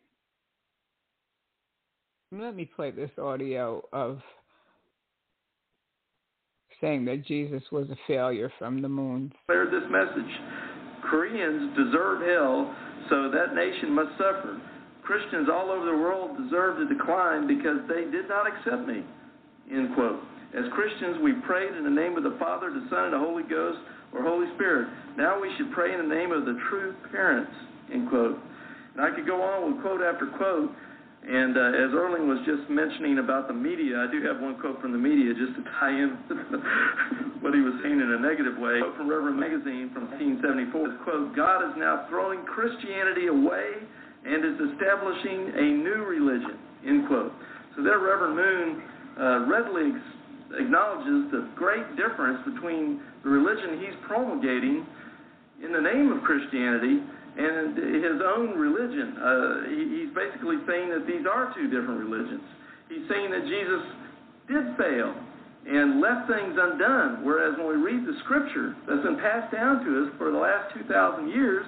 [2.39, 4.19] let me play this audio of
[6.81, 9.31] saying that Jesus was a failure from the moon.
[9.45, 10.31] Cleared this message.
[11.09, 12.75] Koreans deserve hell,
[13.09, 14.59] so that nation must suffer.
[15.03, 19.03] Christians all over the world deserve to decline because they did not accept me.
[19.71, 20.19] End quote.
[20.53, 23.43] As Christians, we prayed in the name of the Father, the Son, and the Holy
[23.43, 23.79] Ghost,
[24.13, 24.87] or Holy Spirit.
[25.17, 27.51] Now we should pray in the name of the true parents.
[27.91, 28.37] End quote.
[28.93, 30.69] And I could go on with quote after quote.
[31.23, 34.77] And uh, as Erling was just mentioning about the media, I do have one quote
[34.81, 36.19] from the media just to tie in
[37.41, 38.77] what he was saying in a negative way.
[38.77, 41.01] A quote from Reverend Magazine from 1974.
[41.01, 43.81] Quote, God is now throwing Christianity away
[44.27, 47.31] and is establishing a new religion, end quote.
[47.75, 48.67] So there Reverend Moon
[49.17, 49.95] uh, readily
[50.59, 54.85] acknowledges the great difference between the religion he's promulgating
[55.63, 57.01] in the name of Christianity
[57.37, 59.17] and his own religion.
[59.17, 62.43] Uh, he, he's basically saying that these are two different religions.
[62.89, 63.83] He's saying that Jesus
[64.45, 65.15] did fail
[65.65, 69.89] and left things undone, whereas when we read the scripture that's been passed down to
[70.05, 71.65] us for the last 2,000 years,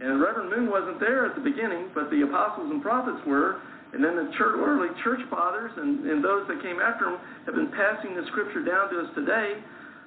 [0.00, 4.04] and Reverend Moon wasn't there at the beginning, but the apostles and prophets were, and
[4.04, 7.72] then the church, early church fathers and, and those that came after them have been
[7.74, 9.58] passing the scripture down to us today.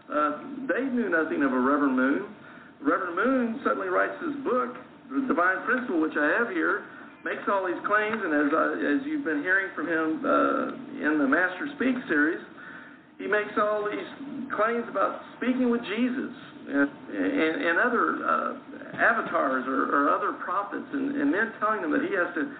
[0.07, 0.31] Uh,
[0.71, 2.31] they knew nothing of a Reverend Moon.
[2.79, 4.75] Reverend Moon suddenly writes this book,
[5.11, 6.87] The Divine Principle, which I have here,
[7.23, 11.19] makes all these claims, and as, I, as you've been hearing from him uh, in
[11.19, 12.43] the Master Speak series,
[13.15, 14.09] he makes all these
[14.51, 16.35] claims about speaking with Jesus
[16.67, 18.51] and, and, and other uh,
[18.99, 22.51] avatars or, or other prophets, and, and then telling them that he has to,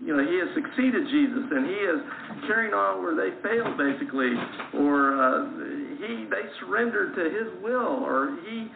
[0.00, 2.00] you know, he has succeeded Jesus, and he is
[2.48, 4.32] carrying on where they failed, basically,
[4.80, 5.44] or uh,
[6.00, 8.68] he they surrendered to his will, or he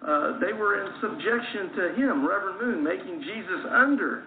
[0.00, 4.24] uh, they were in subjection to him, Reverend Moon, making Jesus under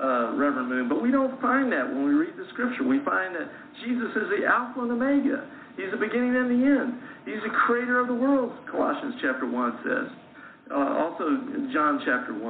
[0.00, 0.88] uh, Reverend Moon.
[0.88, 2.88] But we don't find that when we read the scripture.
[2.88, 3.52] We find that
[3.84, 5.44] Jesus is the Alpha and Omega.
[5.76, 6.94] He's the beginning and the end.
[7.26, 10.08] He's the creator of the world, Colossians chapter 1 says.
[10.70, 11.24] Uh, also,
[11.72, 12.40] John chapter 1.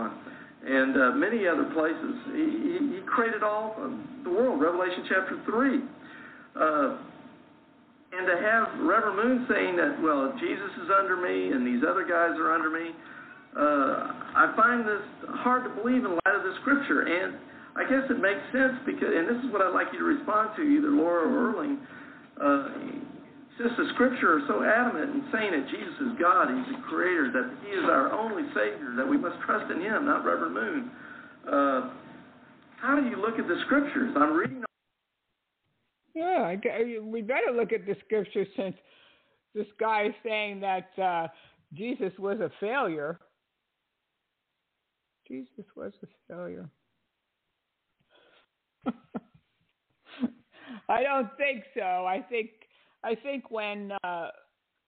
[0.64, 2.14] And uh, many other places.
[2.32, 3.76] He, he, created all
[4.24, 5.80] the world, Revelation chapter 3.
[6.56, 6.96] Uh,
[8.16, 12.02] and to have Reverend Moon saying that, well, Jesus is under me and these other
[12.02, 12.90] guys are under me,
[13.54, 15.02] uh, I find this
[15.42, 17.06] hard to believe in light of the scripture.
[17.06, 17.38] And
[17.76, 20.50] I guess it makes sense because, and this is what I'd like you to respond
[20.56, 21.78] to, either Laura or Erling.
[22.40, 22.68] Uh,
[23.58, 27.30] since the scripture are so adamant in saying that Jesus is God, He's the Creator,
[27.32, 30.90] that He is our only Savior, that we must trust in Him, not Reverend Moon.
[31.46, 31.90] Uh,
[32.82, 34.14] how do you look at the scriptures?
[34.16, 34.64] I'm reading
[36.14, 36.54] yeah,
[37.02, 38.76] we better look at the scriptures since
[39.54, 41.26] this guy is saying that uh,
[41.72, 43.18] Jesus was a failure.
[45.26, 46.68] Jesus was a failure.
[50.88, 52.06] I don't think so.
[52.06, 52.50] I think
[53.04, 54.28] I think when uh,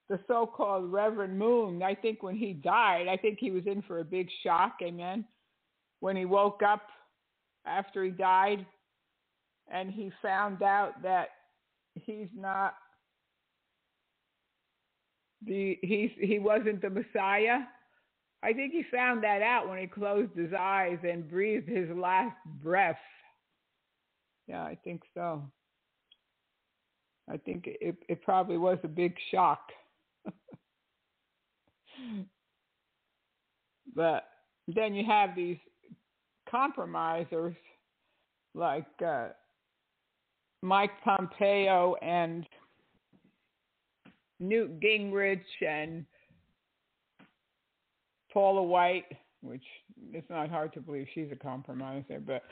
[0.09, 4.00] the so-called Reverend Moon, I think when he died, I think he was in for
[4.00, 4.76] a big shock.
[4.83, 5.24] Amen.
[6.00, 6.83] When he woke up
[7.66, 8.64] after he died,
[9.70, 11.29] and he found out that
[11.94, 12.74] he's not
[15.44, 17.61] the he's he wasn't the Messiah.
[18.42, 22.37] I think he found that out when he closed his eyes and breathed his last
[22.62, 22.98] breath.
[24.46, 25.42] Yeah, I think so.
[27.29, 29.61] I think it it probably was a big shock.
[33.95, 34.29] but
[34.69, 35.59] then you have these
[36.49, 37.57] compromisers
[38.55, 39.29] like uh,
[40.62, 42.47] Mike Pompeo and
[44.41, 46.05] Newt Gingrich and
[48.33, 49.07] Paula White,
[49.43, 49.65] which
[50.12, 52.43] it's not hard to believe she's a compromiser, but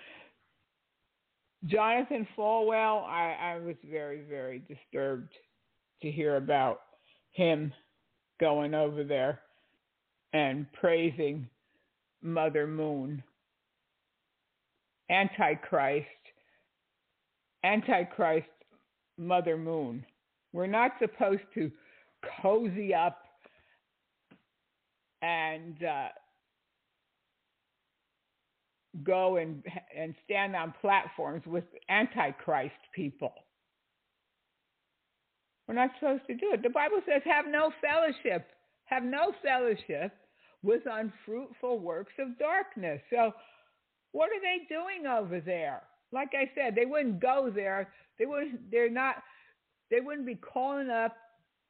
[1.67, 5.33] Jonathan Falwell, I, I was very, very disturbed
[6.03, 6.81] to hear about
[7.33, 7.73] him
[8.41, 9.41] going over there
[10.33, 11.49] and praising
[12.23, 13.23] Mother Moon,
[15.11, 16.07] Antichrist,
[17.63, 18.49] Antichrist
[19.17, 20.05] Mother Moon.
[20.53, 21.71] We're not supposed to
[22.43, 23.19] cozy up
[25.23, 26.09] and uh,
[29.03, 29.63] go and
[29.97, 33.33] and stand on platforms with antichrist people.
[35.67, 36.63] We're not supposed to do it.
[36.63, 38.51] The Bible says, "Have no fellowship,
[38.85, 40.13] have no fellowship
[40.63, 43.33] with unfruitful works of darkness." So,
[44.13, 45.83] what are they doing over there?
[46.15, 47.93] like I said, they wouldn't go there.
[48.19, 48.71] They wouldn't.
[48.71, 49.17] They're not.
[49.91, 51.17] They wouldn't be calling up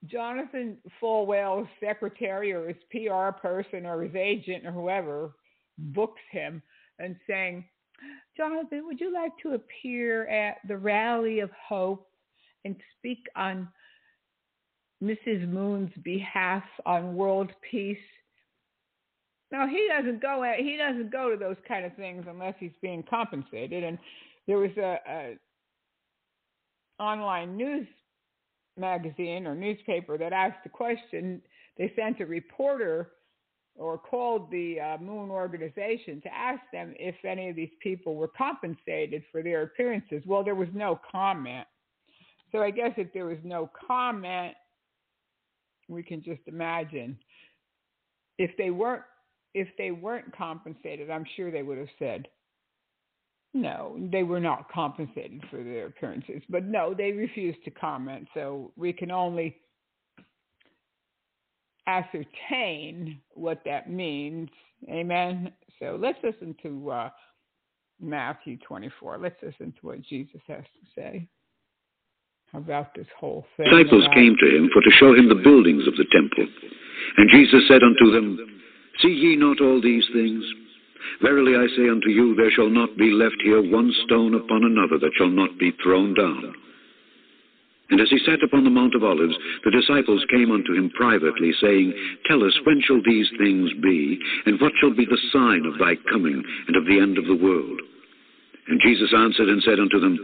[0.04, 5.32] Jonathan Falwell's secretary or his PR person or his agent or whoever
[5.78, 6.62] books him
[6.98, 7.64] and saying,
[8.36, 12.08] Jonathan, would you like to appear at the Rally of Hope
[12.64, 13.68] and speak on
[15.02, 15.48] Mrs.
[15.48, 17.96] Moon's behalf on world peace?
[19.52, 20.42] Now he doesn't go.
[20.42, 23.84] At, he doesn't go to those kind of things unless he's being compensated.
[23.84, 23.98] And
[24.46, 25.36] there was a, a
[26.98, 27.86] online news
[28.76, 31.40] magazine or newspaper that asked the question.
[31.78, 33.10] They sent a reporter
[33.76, 38.28] or called the uh, Moon organization to ask them if any of these people were
[38.28, 40.22] compensated for their appearances.
[40.26, 41.66] Well, there was no comment.
[42.52, 44.54] So I guess if there was no comment,
[45.88, 47.18] we can just imagine
[48.38, 49.02] if they weren't
[49.54, 52.26] if they weren't compensated, I'm sure they would have said
[53.56, 56.42] no, they were not compensated for their appearances.
[56.48, 58.26] But no, they refused to comment.
[58.34, 59.56] So we can only
[61.86, 64.48] ascertain what that means.
[64.88, 65.52] Amen.
[65.78, 67.10] So let's listen to uh,
[68.00, 69.18] Matthew 24.
[69.18, 71.28] Let's listen to what Jesus has to say
[72.52, 73.66] about this whole thing.
[73.66, 76.46] Disciples came to him for to show him the buildings of the temple.
[77.16, 78.38] And Jesus said unto them,
[79.02, 80.44] See ye not all these things?
[81.20, 84.98] Verily I say unto you, there shall not be left here one stone upon another
[84.98, 86.54] that shall not be thrown down.
[87.90, 91.52] And as he sat upon the Mount of Olives, the disciples came unto him privately,
[91.60, 91.92] saying,
[92.26, 95.94] Tell us, when shall these things be, and what shall be the sign of thy
[96.10, 97.80] coming and of the end of the world?
[98.68, 100.18] And Jesus answered and said unto them,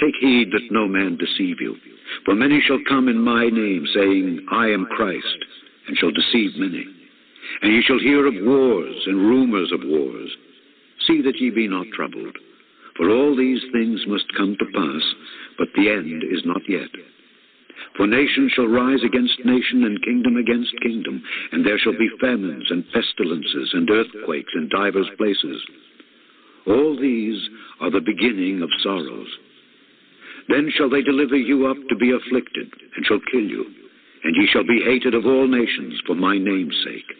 [0.00, 1.76] Take heed that no man deceive you.
[2.24, 5.38] For many shall come in my name, saying, I am Christ,
[5.88, 6.84] and shall deceive many.
[7.62, 10.30] And ye shall hear of wars and rumors of wars.
[11.06, 12.36] See that ye be not troubled.
[12.96, 15.14] For all these things must come to pass,
[15.58, 16.88] but the end is not yet.
[17.96, 22.66] For nation shall rise against nation, and kingdom against kingdom, and there shall be famines
[22.70, 25.62] and pestilences and earthquakes in divers places.
[26.66, 27.48] All these
[27.80, 29.28] are the beginning of sorrows.
[30.48, 33.64] Then shall they deliver you up to be afflicted, and shall kill you,
[34.24, 37.16] and ye shall be hated of all nations for my name's sake.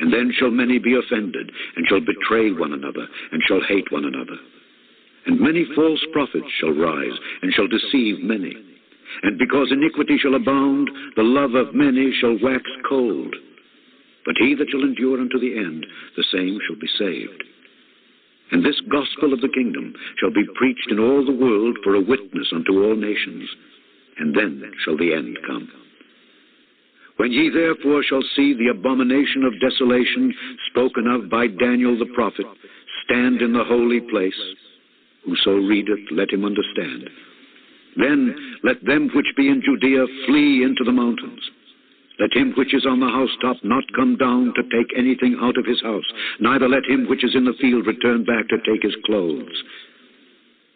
[0.00, 4.04] And then shall many be offended, and shall betray one another, and shall hate one
[4.04, 4.36] another.
[5.26, 8.54] And many false prophets shall rise, and shall deceive many.
[9.22, 13.34] And because iniquity shall abound, the love of many shall wax cold.
[14.24, 17.44] But he that shall endure unto the end, the same shall be saved.
[18.52, 22.00] And this gospel of the kingdom shall be preached in all the world for a
[22.00, 23.48] witness unto all nations,
[24.18, 25.68] and then shall the end come.
[27.16, 30.34] When ye therefore shall see the abomination of desolation
[30.70, 32.46] spoken of by Daniel the prophet
[33.04, 34.38] stand in the holy place,
[35.24, 37.08] whoso readeth, let him understand.
[37.96, 41.40] Then let them which be in Judea flee into the mountains.
[42.18, 45.66] Let him which is on the housetop not come down to take anything out of
[45.66, 46.04] his house,
[46.40, 49.62] neither let him which is in the field return back to take his clothes.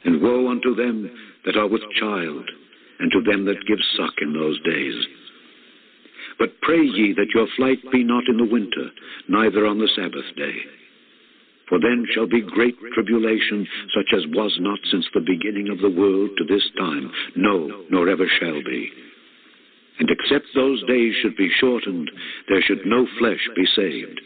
[0.05, 1.11] And woe unto them
[1.45, 2.51] that are with child,
[2.99, 5.07] and to them that give suck in those days.
[6.39, 8.91] But pray ye that your flight be not in the winter,
[9.29, 10.55] neither on the Sabbath day.
[11.68, 15.90] For then shall be great tribulation, such as was not since the beginning of the
[15.90, 18.90] world to this time, no, nor ever shall be.
[19.98, 22.11] And except those days should be shortened,
[22.48, 24.20] there should no flesh be saved.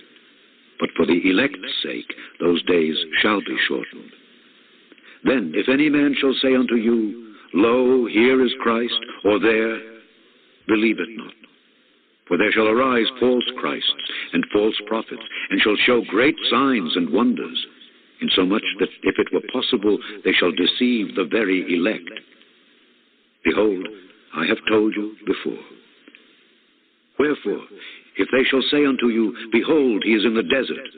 [0.79, 4.11] But for the elect's sake, those days shall be shortened.
[5.25, 9.79] Then, if any man shall say unto you, Lo, here is Christ, or there,
[10.67, 11.42] believe it not.
[12.33, 13.93] For there shall arise false Christs
[14.33, 17.67] and false prophets, and shall show great signs and wonders,
[18.23, 22.09] insomuch that if it were possible, they shall deceive the very elect.
[23.45, 23.87] Behold,
[24.35, 25.63] I have told you before.
[27.19, 27.67] Wherefore,
[28.17, 30.89] if they shall say unto you, Behold, he is in the desert,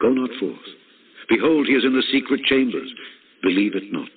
[0.00, 0.56] go not forth.
[1.28, 2.90] Behold, he is in the secret chambers,
[3.42, 4.08] believe it not.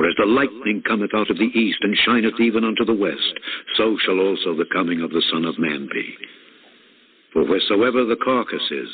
[0.00, 3.36] For as the lightning cometh out of the east and shineth even unto the west,
[3.76, 6.16] so shall also the coming of the Son of Man be.
[7.34, 8.88] For wheresoever the carcass is,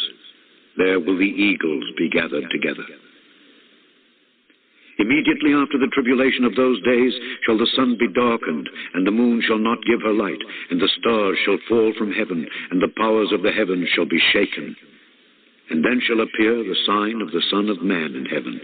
[0.76, 2.82] there will the eagles be gathered together.
[4.98, 7.14] Immediately after the tribulation of those days
[7.46, 10.90] shall the sun be darkened, and the moon shall not give her light, and the
[10.98, 14.74] stars shall fall from heaven, and the powers of the heavens shall be shaken.
[15.70, 18.60] And then shall appear the sign of the Son of Man in heaven.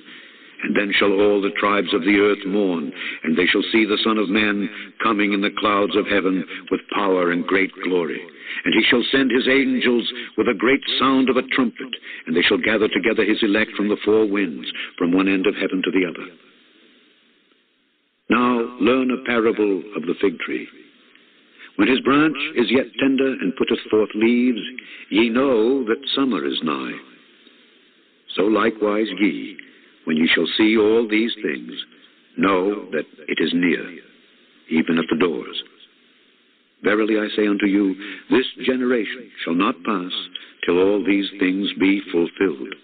[0.62, 2.92] And then shall all the tribes of the earth mourn,
[3.24, 4.68] and they shall see the Son of Man
[5.02, 8.20] coming in the clouds of heaven with power and great glory.
[8.64, 11.90] And he shall send his angels with a great sound of a trumpet,
[12.26, 15.54] and they shall gather together his elect from the four winds, from one end of
[15.54, 16.30] heaven to the other.
[18.30, 20.68] Now learn a parable of the fig tree.
[21.76, 24.60] When his branch is yet tender and putteth forth leaves,
[25.10, 26.96] ye know that summer is nigh.
[28.36, 29.56] So likewise ye,
[30.04, 31.72] when ye shall see all these things,
[32.36, 33.86] know that it is near,
[34.70, 35.62] even at the doors.
[36.82, 37.94] Verily I say unto you,
[38.30, 40.12] this generation shall not pass
[40.66, 42.74] till all these things be fulfilled.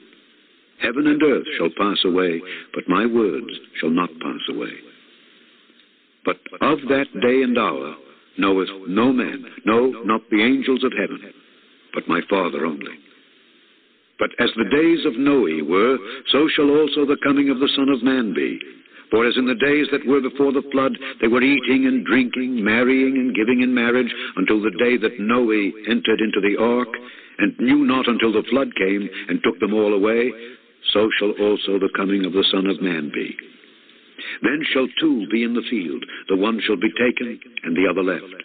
[0.81, 2.41] Heaven and earth shall pass away,
[2.73, 3.51] but my words
[3.81, 4.73] shall not pass away.
[6.25, 7.97] But of that day and hour
[8.39, 11.33] knoweth no man, no, not the angels of heaven,
[11.95, 12.93] but my Father only.
[14.19, 15.99] But as the days of Noe were,
[16.31, 18.59] so shall also the coming of the Son of Man be.
[19.11, 22.63] For as in the days that were before the flood, they were eating and drinking,
[22.63, 25.51] marrying and giving in marriage, until the day that Noe
[25.89, 26.89] entered into the ark,
[27.39, 30.33] and knew not until the flood came and took them all away,
[30.93, 33.37] so shall also the coming of the Son of Man be.
[34.43, 38.03] Then shall two be in the field, the one shall be taken, and the other
[38.03, 38.45] left.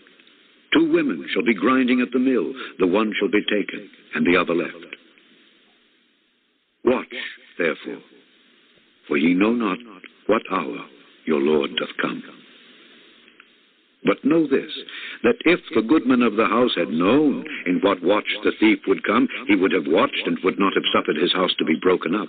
[0.74, 4.38] Two women shall be grinding at the mill, the one shall be taken, and the
[4.40, 4.93] other left.
[6.86, 7.16] Watch,
[7.58, 8.02] therefore,
[9.08, 9.78] for ye know not
[10.28, 10.86] what hour
[11.26, 12.24] your Lord doth come.
[14.06, 14.72] But know this,
[15.24, 19.04] that if the goodman of the house had known in what watch the thief would
[19.04, 22.14] come, he would have watched and would not have suffered his house to be broken
[22.14, 22.28] up.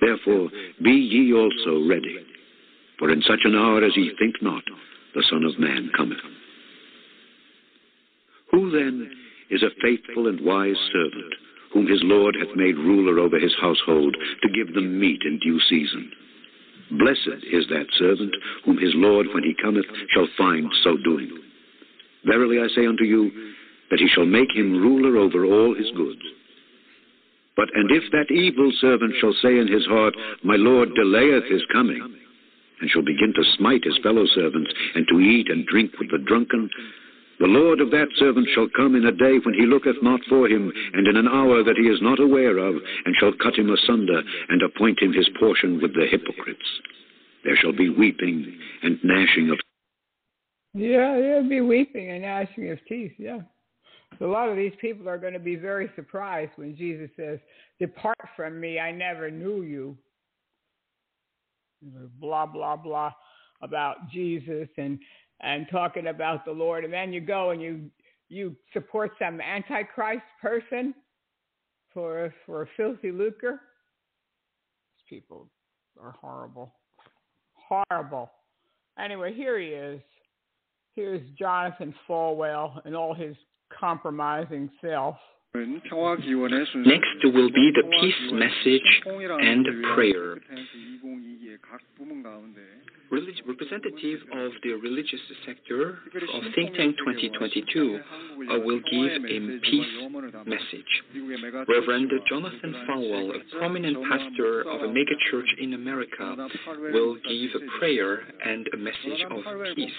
[0.00, 0.48] Therefore
[0.82, 2.18] be ye also ready,
[2.98, 4.62] for in such an hour as ye think not,
[5.14, 6.18] the Son of Man cometh.
[8.50, 9.10] Who then
[9.50, 11.34] is a faithful and wise servant,
[11.72, 15.60] whom his Lord hath made ruler over his household, to give them meat in due
[15.68, 16.10] season?
[16.90, 21.30] Blessed is that servant whom his Lord, when he cometh, shall find so doing.
[22.24, 23.30] Verily I say unto you,
[23.90, 26.22] that he shall make him ruler over all his goods.
[27.56, 30.14] But and if that evil servant shall say in his heart,
[30.44, 32.00] My Lord delayeth his coming,
[32.80, 36.18] and shall begin to smite his fellow servants, and to eat and drink with the
[36.18, 36.70] drunken,
[37.40, 40.48] the Lord of that servant shall come in a day when he looketh not for
[40.48, 43.70] him, and in an hour that he is not aware of, and shall cut him
[43.70, 46.68] asunder, and appoint him his portion with the hypocrites.
[47.44, 49.58] There shall be weeping and gnashing of
[50.74, 53.40] Yeah, there'll be weeping and gnashing of teeth, yeah.
[54.20, 57.38] A lot of these people are going to be very surprised when Jesus says,
[57.78, 59.96] Depart from me, I never knew you.
[62.20, 63.12] Blah, blah, blah
[63.62, 64.98] about Jesus and
[65.40, 67.90] and talking about the Lord, and then you go and you
[68.28, 70.94] you support some antichrist person
[71.92, 73.60] for for a filthy lucre.
[74.96, 75.48] These people
[76.00, 76.74] are horrible,
[77.52, 78.30] horrible.
[78.98, 80.00] Anyway, here he is.
[80.94, 83.36] Here's Jonathan Falwell and all his
[83.78, 85.16] compromising self.
[86.86, 90.36] Next will be the peace message and prayer.
[93.10, 95.98] Relig- representative of the religious sector
[96.34, 98.00] of Think Tank 2022
[98.50, 99.86] uh, will give a peace
[100.44, 100.92] message.
[101.68, 106.36] Reverend Jonathan Falwell, a prominent pastor of a megachurch in America,
[106.92, 109.42] will give a prayer and a message of
[109.74, 109.90] peace.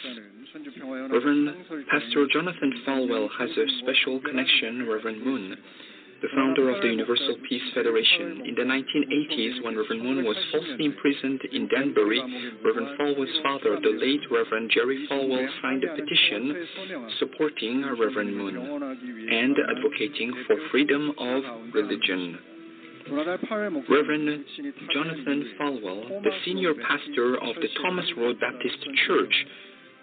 [1.12, 1.56] Reverend
[1.90, 5.58] Pastor Jonathan Falwell has a special connection, Reverend Moon
[6.22, 8.44] the founder of the Universal Peace Federation.
[8.46, 12.20] In the 1980s, when Reverend Moon was falsely imprisoned in Danbury,
[12.64, 16.68] Reverend Falwell's father, the late Reverend Jerry Falwell, signed a petition
[17.20, 21.44] supporting Reverend Moon and advocating for freedom of
[21.74, 22.38] religion.
[23.10, 24.46] Reverend
[24.94, 29.34] Jonathan Falwell, the senior pastor of the Thomas Road Baptist Church,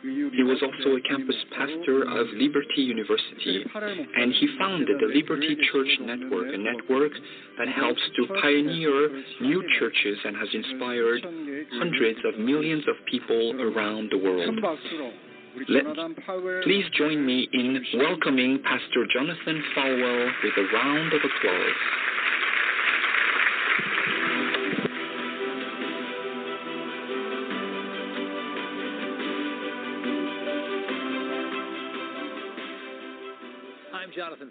[0.07, 5.98] he was also a campus pastor of Liberty University, and he founded the Liberty Church
[6.00, 7.12] Network, a network
[7.59, 11.22] that helps to pioneer new churches and has inspired
[11.78, 14.54] hundreds of millions of people around the world.
[15.68, 15.84] Let,
[16.64, 21.72] please join me in welcoming Pastor Jonathan Falwell with a round of applause.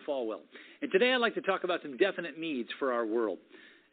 [0.08, 0.42] Falwell.
[0.82, 3.40] And today I'd like to talk about some definite needs for our world.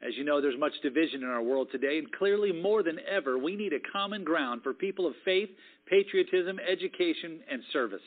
[0.06, 3.38] As you know, there's much division in our world today, and clearly more than ever,
[3.38, 5.48] we need a common ground for people of faith,
[5.88, 8.02] patriotism, education, and service.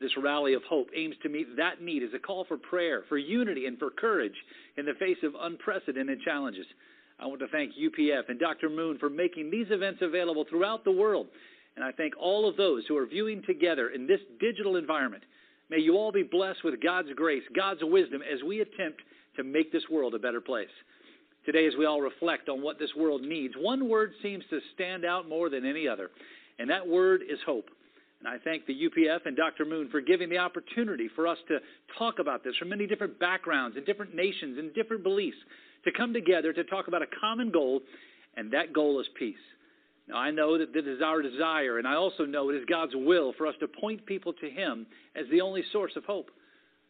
[0.00, 3.18] This rally of hope aims to meet that need as a call for prayer, for
[3.18, 4.34] unity, and for courage
[4.76, 6.66] in the face of unprecedented challenges.
[7.20, 8.68] I want to thank UPF and Dr.
[8.68, 11.26] Moon for making these events available throughout the world.
[11.74, 15.22] And I thank all of those who are viewing together in this digital environment.
[15.70, 19.02] May you all be blessed with God's grace, God's wisdom as we attempt
[19.36, 20.68] to make this world a better place.
[21.44, 25.04] Today, as we all reflect on what this world needs, one word seems to stand
[25.04, 26.10] out more than any other,
[26.58, 27.68] and that word is hope.
[28.20, 29.64] And I thank the UPF and Dr.
[29.64, 31.58] Moon for giving the opportunity for us to
[31.96, 35.36] talk about this from many different backgrounds and different nations and different beliefs
[35.84, 37.80] to come together to talk about a common goal,
[38.36, 39.36] and that goal is peace.
[40.08, 42.94] Now, I know that this is our desire, and I also know it is God's
[42.94, 46.30] will for us to point people to Him as the only source of hope.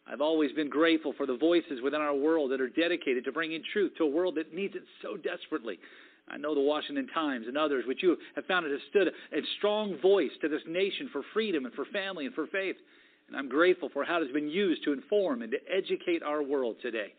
[0.07, 3.61] I've always been grateful for the voices within our world that are dedicated to bringing
[3.73, 5.79] truth to a world that needs it so desperately.
[6.29, 9.99] I know the Washington Times and others, which you have found has stood a strong
[10.01, 12.77] voice to this nation for freedom and for family and for faith.
[13.27, 16.41] And I'm grateful for how it has been used to inform and to educate our
[16.41, 17.13] world today.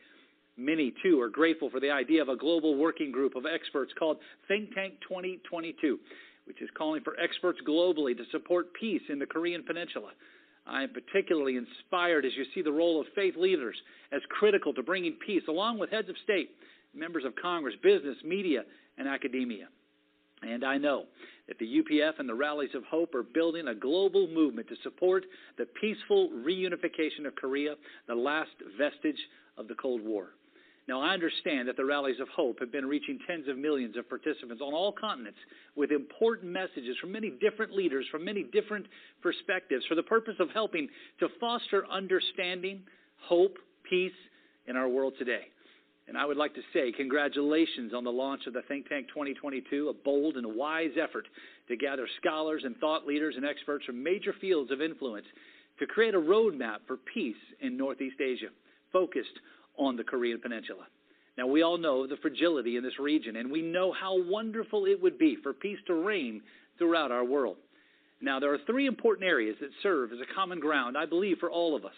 [0.56, 4.18] Many, too, are grateful for the idea of a global working group of experts called
[4.48, 5.98] Think Tank 2022,
[6.44, 10.10] which is calling for experts globally to support peace in the Korean Peninsula.
[10.66, 13.76] I am particularly inspired as you see the role of faith leaders
[14.12, 16.50] as critical to bringing peace, along with heads of state,
[16.94, 18.64] members of Congress, business, media,
[18.98, 19.68] and academia.
[20.42, 21.04] And I know
[21.48, 25.24] that the UPF and the Rallies of Hope are building a global movement to support
[25.58, 27.74] the peaceful reunification of Korea,
[28.06, 29.20] the last vestige
[29.58, 30.30] of the Cold War.
[30.90, 34.08] Now, I understand that the Rallies of Hope have been reaching tens of millions of
[34.08, 35.38] participants on all continents
[35.76, 38.86] with important messages from many different leaders, from many different
[39.22, 40.88] perspectives, for the purpose of helping
[41.20, 42.80] to foster understanding,
[43.20, 43.56] hope,
[43.88, 44.10] peace
[44.66, 45.42] in our world today.
[46.08, 49.90] And I would like to say congratulations on the launch of the Think Tank 2022,
[49.90, 51.28] a bold and wise effort
[51.68, 55.26] to gather scholars and thought leaders and experts from major fields of influence
[55.78, 58.48] to create a roadmap for peace in Northeast Asia,
[58.92, 59.38] focused
[59.78, 60.86] on the Korean Peninsula.
[61.38, 65.00] Now, we all know the fragility in this region, and we know how wonderful it
[65.00, 66.42] would be for peace to reign
[66.78, 67.56] throughout our world.
[68.20, 71.50] Now, there are three important areas that serve as a common ground, I believe, for
[71.50, 71.94] all of us.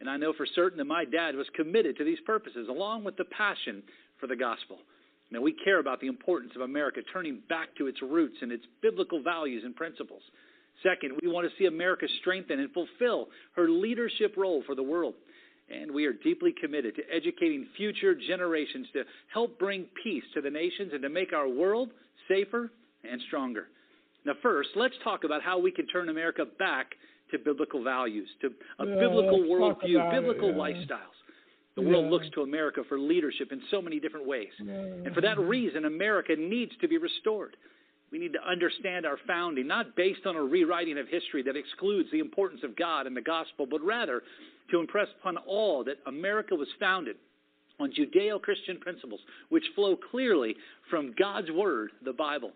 [0.00, 3.16] And I know for certain that my dad was committed to these purposes, along with
[3.16, 3.82] the passion
[4.18, 4.78] for the gospel.
[5.30, 8.64] Now, we care about the importance of America turning back to its roots and its
[8.82, 10.22] biblical values and principles.
[10.82, 15.14] Second, we want to see America strengthen and fulfill her leadership role for the world.
[15.70, 20.50] And we are deeply committed to educating future generations to help bring peace to the
[20.50, 21.90] nations and to make our world
[22.28, 22.70] safer
[23.08, 23.68] and stronger.
[24.24, 26.92] Now, first, let's talk about how we can turn America back
[27.30, 28.48] to biblical values, to
[28.80, 30.62] a yeah, biblical worldview, biblical it, yeah.
[30.62, 31.16] lifestyles.
[31.76, 31.88] The yeah.
[31.88, 34.50] world looks to America for leadership in so many different ways.
[34.58, 37.56] And for that reason, America needs to be restored.
[38.10, 42.10] We need to understand our founding, not based on a rewriting of history that excludes
[42.10, 44.22] the importance of God and the gospel, but rather
[44.70, 47.16] to impress upon all that America was founded
[47.78, 50.54] on Judeo Christian principles, which flow clearly
[50.88, 52.52] from God's Word, the Bible.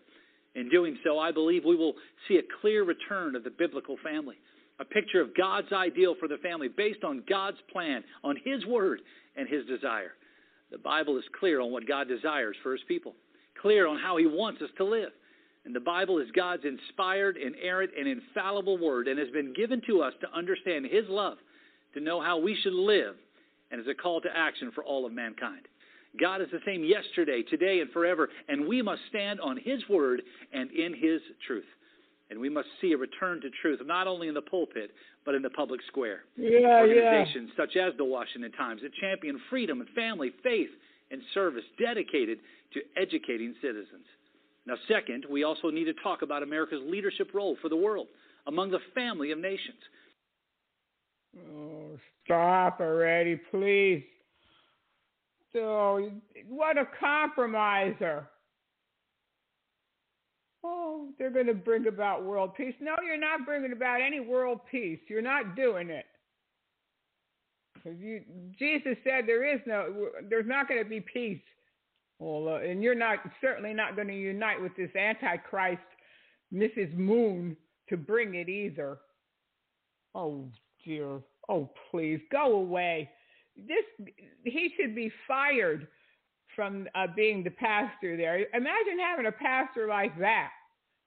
[0.55, 1.95] In doing so, I believe we will
[2.29, 4.37] see a clear return of the biblical family
[4.81, 9.01] a picture of God's ideal for the family based on God's plan, on His word
[9.37, 10.13] and His desire.
[10.71, 13.15] The Bible is clear on what God desires for His people,
[13.61, 15.11] clear on how He wants us to live.
[15.65, 20.03] And the Bible is God's inspired, inerrant, and infallible word and has been given to
[20.03, 21.39] us to understand His love,
[21.95, 23.15] to know how we should live,
[23.71, 25.67] and is a call to action for all of mankind.
[26.21, 30.23] God is the same yesterday, today, and forever, and we must stand on His word
[30.53, 31.65] and in His truth.
[32.31, 34.91] And we must see a return to truth, not only in the pulpit,
[35.25, 36.21] but in the public square.
[36.37, 37.65] Yeah, Organizations yeah.
[37.65, 40.71] such as the Washington Times that champion freedom and family, faith,
[41.11, 42.39] and service dedicated
[42.73, 44.07] to educating citizens.
[44.67, 48.07] Now, second, we also need to talk about America's leadership role for the world
[48.47, 49.79] among the family of nations.
[51.39, 54.05] Oh, stop already, please.
[55.53, 56.11] So,
[56.49, 58.29] what a compromiser.
[60.65, 62.75] Oh, they're going to bring about world peace.
[62.81, 64.99] No, you're not bringing about any world peace.
[65.09, 66.07] You're not doing it.
[67.85, 68.23] You,
[68.59, 71.43] Jesus said there is no, there's not going to be peace.
[72.19, 75.83] Well, uh, and you're not certainly not going to unite with this Antichrist,
[76.53, 76.95] Mrs.
[76.97, 77.57] Moon,
[77.91, 78.99] to bring it either.
[80.15, 80.49] Oh
[80.85, 81.21] dear.
[81.49, 83.11] Oh please, go away.
[83.57, 83.85] This
[84.45, 85.89] he should be fired
[86.55, 88.39] from uh, being the pastor there.
[88.55, 90.51] Imagine having a pastor like that.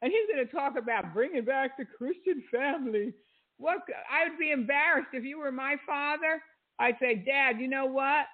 [0.02, 3.14] And he's going to talk about bringing back the Christian family.
[3.58, 3.80] What
[4.12, 6.42] I would be embarrassed if you were my father.
[6.80, 8.26] I'd say, Dad, you know what?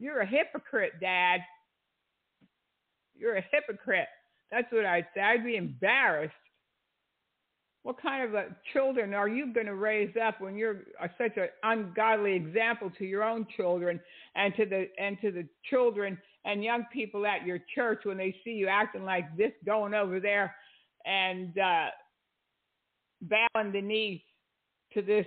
[0.00, 1.40] You're a hypocrite, Dad.
[3.14, 4.08] You're a hypocrite.
[4.50, 5.20] That's what I'd say.
[5.20, 6.34] I'd be embarrassed.
[7.82, 10.82] What kind of a children are you going to raise up when you're
[11.16, 13.98] such an ungodly example to your own children
[14.36, 18.34] and to the and to the children and young people at your church when they
[18.44, 20.54] see you acting like this, going over there
[21.06, 21.86] and uh,
[23.22, 24.24] bowing the knee
[24.94, 25.26] to this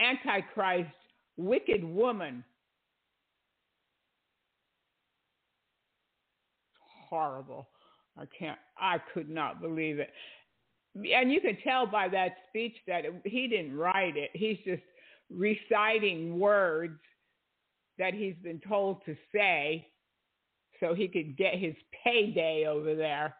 [0.00, 0.90] antichrist,
[1.36, 2.44] wicked woman.
[7.08, 7.68] Horrible.
[8.16, 8.58] I can't.
[8.78, 10.10] I could not believe it.
[10.94, 14.30] And you can tell by that speech that he didn't write it.
[14.34, 14.82] He's just
[15.30, 16.98] reciting words
[17.98, 19.88] that he's been told to say
[20.80, 21.74] so he could get his
[22.04, 23.34] payday over there.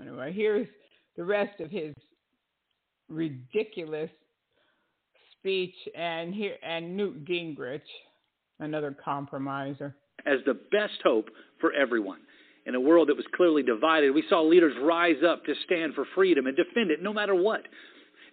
[0.00, 0.66] Anyway, here's
[1.16, 1.94] the rest of his
[3.08, 4.10] ridiculous
[5.38, 7.80] speech and here and Newt Gingrich,
[8.60, 9.94] another compromiser.
[10.26, 11.28] As the best hope
[11.60, 12.20] for everyone.
[12.66, 16.06] In a world that was clearly divided, we saw leaders rise up to stand for
[16.14, 17.62] freedom and defend it no matter what.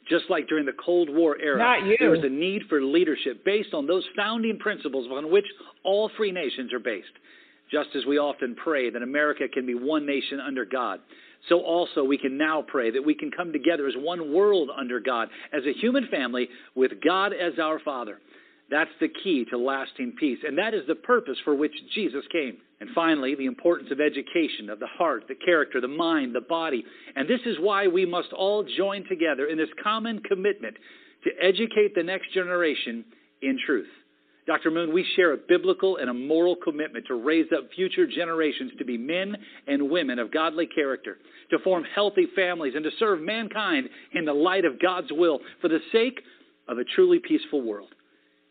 [0.10, 1.58] Just like during the Cold War era,
[2.00, 5.46] there was a need for leadership based on those founding principles on which
[5.84, 7.12] all free nations are based.
[7.70, 11.00] Just as we often pray that America can be one nation under God,
[11.50, 15.00] so also we can now pray that we can come together as one world under
[15.00, 18.20] God, as a human family with God as our Father.
[18.72, 22.58] That's the key to lasting peace, and that is the purpose for which Jesus came.
[22.80, 26.86] And finally, the importance of education of the heart, the character, the mind, the body.
[27.16, 30.78] And this is why we must all join together in this common commitment
[31.26, 33.04] to educate the next generation
[33.42, 33.90] in truth.
[34.48, 34.72] Dr.
[34.72, 38.86] Moon, we share a biblical and a moral commitment to raise up future generations to
[38.86, 39.36] be men
[39.68, 41.18] and women of godly character,
[41.52, 45.68] to form healthy families, and to serve mankind in the light of God's will for
[45.68, 46.22] the sake
[46.68, 47.90] of a truly peaceful world.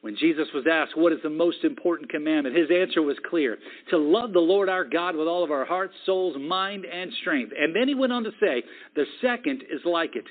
[0.02, 2.56] When Jesus was asked, What is the most important commandment?
[2.56, 3.58] his answer was clear
[3.90, 7.52] to love the Lord our God with all of our hearts, souls, mind, and strength.
[7.58, 8.62] And then he went on to say,
[8.96, 10.24] The second is like it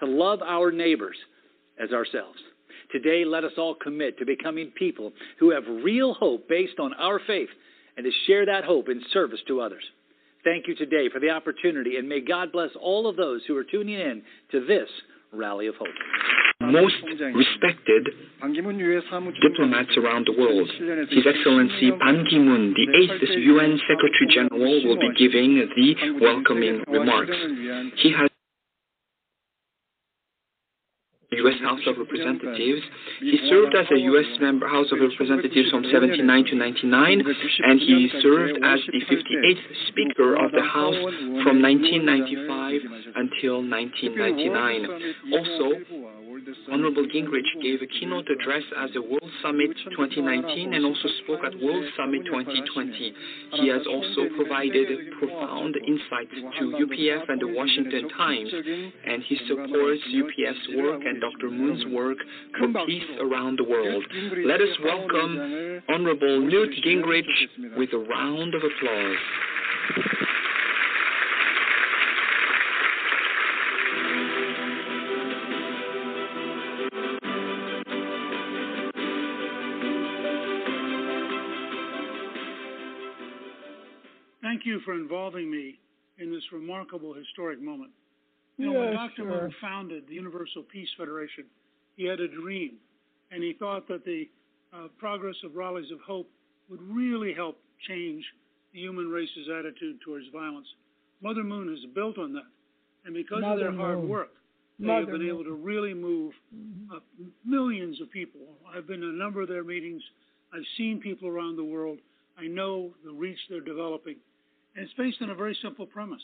[0.00, 1.16] to love our neighbors
[1.82, 2.38] as ourselves.
[2.90, 7.20] Today, let us all commit to becoming people who have real hope based on our
[7.26, 7.48] faith
[7.96, 9.84] and to share that hope in service to others.
[10.42, 13.64] Thank you today for the opportunity, and may God bless all of those who are
[13.64, 14.88] tuning in to this
[15.32, 15.88] Rally of Hope
[16.60, 16.94] most
[17.34, 18.08] respected
[19.42, 20.70] diplomats around the world.
[21.10, 27.36] His Excellency Ban Ki-moon, the eighth UN Secretary General, will be giving the welcoming remarks.
[27.96, 28.30] He has
[31.32, 31.60] U.S.
[31.62, 32.82] House of Representatives.
[33.20, 34.26] He served as a U.S.
[34.40, 37.22] member House of Representatives from 79 to 99,
[37.64, 40.98] and he served as the 58th Speaker of the House
[41.46, 42.82] from 1995
[43.14, 44.90] until 1999.
[45.32, 45.78] Also,
[46.70, 51.58] Honorable Gingrich gave a keynote address at the World Summit 2019 and also spoke at
[51.60, 53.14] World Summit 2020.
[53.60, 54.88] He has also provided
[55.18, 61.50] profound insights to UPF and the Washington Times, and he supports UPF's work and Dr.
[61.50, 62.18] Moon's work
[62.58, 64.04] for peace around the world.
[64.46, 69.16] Let us welcome Honorable Newt Gingrich with a round of applause.
[84.70, 85.78] You for involving me
[86.18, 87.90] in this remarkable historic moment.
[88.56, 89.12] You know, when Dr.
[89.16, 89.26] Sure.
[89.26, 91.44] Moon founded the Universal Peace Federation,
[91.96, 92.74] he had a dream,
[93.30, 94.28] and he thought that the
[94.72, 96.28] uh, progress of Rallies of Hope
[96.68, 97.58] would really help
[97.88, 98.24] change
[98.72, 100.66] the human race's attitude towards violence.
[101.22, 102.48] Mother Moon has built on that,
[103.04, 104.30] and because Mother of their hard work,
[104.78, 105.28] they Mother have been Moon.
[105.28, 106.32] able to really move
[106.94, 107.00] uh,
[107.44, 108.40] millions of people.
[108.74, 110.02] I've been in a number of their meetings.
[110.52, 111.98] I've seen people around the world.
[112.38, 114.16] I know the reach they're developing.
[114.74, 116.22] And it's based on a very simple premise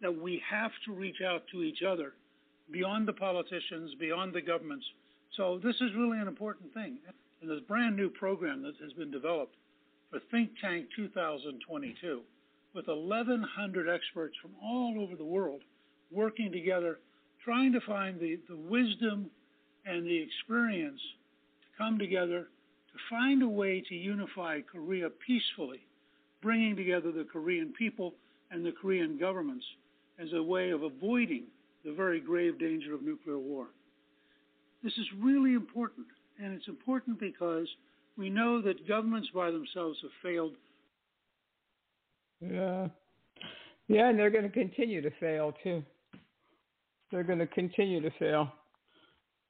[0.00, 2.14] that we have to reach out to each other
[2.70, 4.86] beyond the politicians, beyond the governments.
[5.36, 6.98] So this is really an important thing.
[7.40, 9.54] And this brand new program that has been developed
[10.10, 12.20] for Think Tank 2022
[12.74, 15.62] with 1,100 experts from all over the world
[16.10, 16.98] working together,
[17.44, 19.30] trying to find the, the wisdom
[19.86, 21.00] and the experience
[21.62, 22.48] to come together
[22.92, 25.80] to find a way to unify Korea peacefully
[26.42, 28.14] bringing together the Korean people
[28.50, 29.64] and the Korean governments
[30.18, 31.44] as a way of avoiding
[31.84, 33.66] the very grave danger of nuclear war.
[34.82, 36.06] This is really important,
[36.42, 37.68] and it's important because
[38.16, 40.54] we know that governments by themselves have failed.
[42.40, 42.88] Yeah.
[43.88, 45.82] Yeah, and they're going to continue to fail too.
[47.10, 48.52] They're going to continue to fail.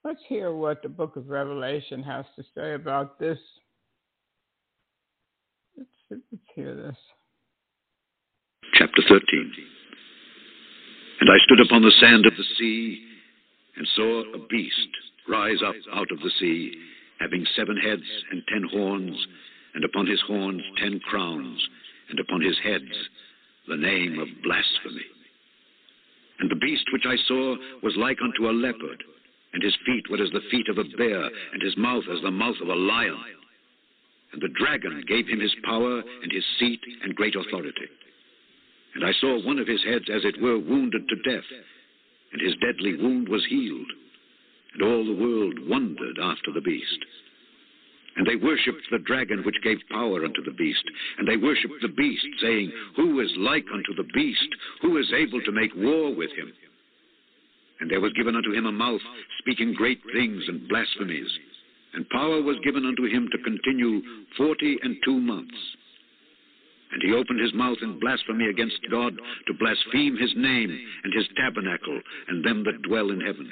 [0.02, 3.38] Let's hear what the book of Revelation has to say about this
[6.10, 6.22] Let's
[6.56, 6.96] hear this.
[8.74, 9.52] Chapter 13.
[11.20, 13.00] And I stood upon the sand of the sea
[13.76, 14.88] and saw a beast
[15.28, 16.74] rise up out of the sea,
[17.20, 18.02] having seven heads
[18.32, 19.14] and ten horns,
[19.74, 21.64] and upon his horns ten crowns,
[22.08, 22.90] and upon his heads
[23.68, 25.06] the name of blasphemy.
[26.40, 27.54] And the beast which I saw
[27.84, 29.04] was like unto a leopard,
[29.52, 32.32] and his feet were as the feet of a bear, and his mouth as the
[32.32, 33.39] mouth of a lion.
[34.32, 37.88] And the dragon gave him his power and his seat and great authority.
[38.94, 41.46] And I saw one of his heads as it were wounded to death,
[42.32, 43.90] and his deadly wound was healed.
[44.74, 46.98] And all the world wondered after the beast.
[48.16, 50.84] And they worshipped the dragon which gave power unto the beast.
[51.18, 54.48] And they worshipped the beast, saying, Who is like unto the beast?
[54.82, 56.52] Who is able to make war with him?
[57.80, 59.00] And there was given unto him a mouth,
[59.38, 61.30] speaking great things and blasphemies.
[61.94, 64.02] And power was given unto him to continue
[64.36, 65.56] forty and two months.
[66.92, 69.14] And he opened his mouth in blasphemy against God,
[69.46, 70.70] to blaspheme his name,
[71.04, 73.50] and his tabernacle, and them that dwell in heaven.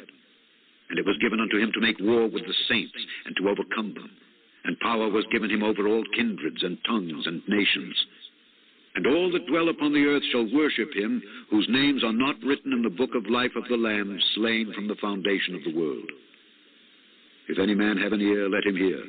[0.91, 3.95] And it was given unto him to make war with the saints, and to overcome
[3.95, 4.11] them.
[4.65, 7.95] And power was given him over all kindreds, and tongues, and nations.
[8.97, 12.73] And all that dwell upon the earth shall worship him, whose names are not written
[12.73, 16.11] in the book of life of the Lamb, slain from the foundation of the world.
[17.49, 19.03] If any man have an ear, let him hear.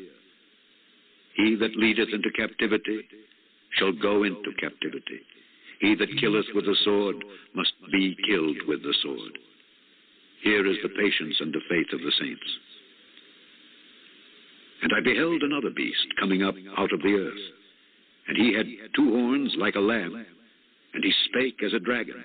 [1.35, 3.01] He that leadeth into captivity
[3.77, 5.21] shall go into captivity.
[5.79, 7.15] He that killeth with the sword
[7.53, 9.37] must be killed with the sword.
[10.43, 12.57] Here is the patience and the faith of the saints.
[14.81, 17.45] And I beheld another beast coming up out of the earth.
[18.27, 20.25] And he had two horns like a lamb,
[20.93, 22.23] and he spake as a dragon.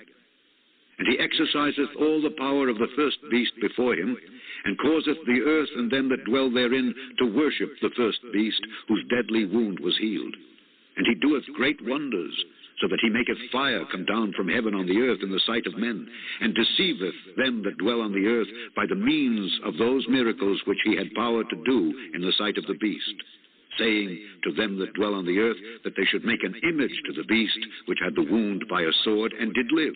[0.97, 4.15] And he exerciseth all the power of the first beast before him,
[4.63, 9.05] and causeth the earth and them that dwell therein to worship the first beast, whose
[9.09, 10.35] deadly wound was healed.
[10.97, 12.33] And he doeth great wonders,
[12.81, 15.67] so that he maketh fire come down from heaven on the earth in the sight
[15.67, 16.07] of men,
[16.41, 20.79] and deceiveth them that dwell on the earth by the means of those miracles which
[20.83, 23.15] he had power to do in the sight of the beast,
[23.77, 27.13] saying to them that dwell on the earth that they should make an image to
[27.13, 29.95] the beast which had the wound by a sword and did live.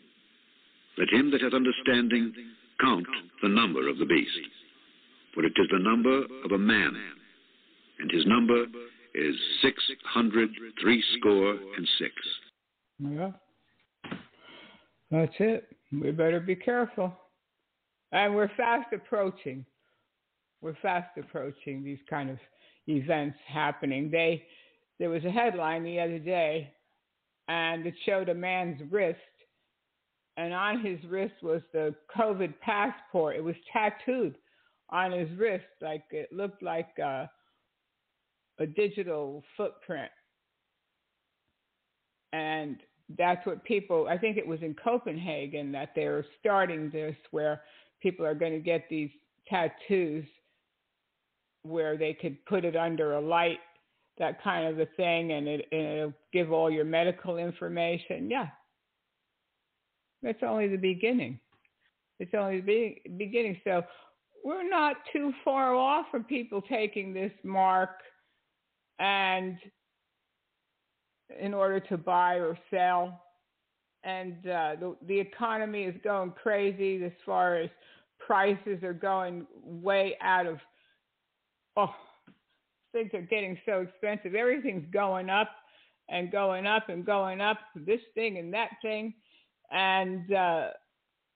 [0.97, 2.33] Let him that hath understanding
[2.79, 3.05] count
[3.41, 4.37] the number of the beast
[5.33, 6.95] for it is the number of a man,
[7.99, 8.65] and his number
[9.15, 10.49] is six hundred
[10.81, 12.13] three score and six.
[12.99, 13.31] Yeah.
[15.09, 15.67] That's it.
[15.91, 17.13] We better be careful.
[18.13, 19.65] And we're fast approaching.
[20.61, 22.37] We're fast approaching these kind of
[22.87, 24.09] events happening.
[24.11, 24.45] They
[24.99, 26.73] there was a headline the other day
[27.47, 29.19] and it showed a man's wrist
[30.41, 33.35] and on his wrist was the COVID passport.
[33.35, 34.35] It was tattooed
[34.89, 37.29] on his wrist, like it looked like a,
[38.59, 40.09] a digital footprint.
[42.33, 42.77] And
[43.19, 47.61] that's what people, I think it was in Copenhagen that they're starting this, where
[48.01, 49.11] people are going to get these
[49.47, 50.25] tattoos
[51.61, 53.59] where they could put it under a light,
[54.17, 58.27] that kind of a thing, and, it, and it'll give all your medical information.
[58.27, 58.47] Yeah.
[60.23, 61.39] That's only the beginning.
[62.19, 63.59] It's only the beginning.
[63.63, 63.83] So
[64.43, 67.89] we're not too far off from people taking this mark
[68.99, 69.57] and
[71.39, 73.23] in order to buy or sell.
[74.03, 77.69] And uh, the, the economy is going crazy as far as
[78.19, 80.57] prices are going way out of,
[81.77, 81.93] oh,
[82.91, 84.35] things are getting so expensive.
[84.35, 85.49] Everything's going up
[86.09, 89.13] and going up and going up, this thing and that thing.
[89.71, 90.67] And uh,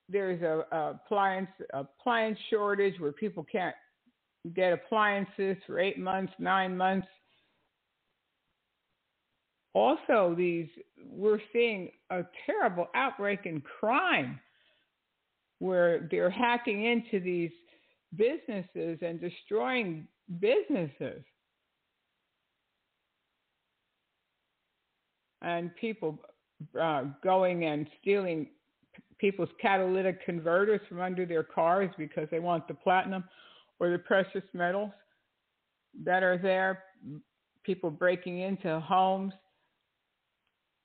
[0.09, 3.75] there's a, a appliance appliance shortage where people can't
[4.53, 7.07] get appliances for eight months, nine months.
[9.73, 10.67] Also, these
[11.05, 14.39] we're seeing a terrible outbreak in crime
[15.59, 17.51] where they're hacking into these
[18.15, 20.07] businesses and destroying
[20.39, 21.23] businesses.
[25.41, 26.19] And people
[26.79, 28.47] uh, going and stealing
[29.17, 33.23] people's catalytic converters from under their cars because they want the platinum
[33.79, 34.91] or the precious metals
[36.03, 36.83] that are there,
[37.63, 39.33] people breaking into homes.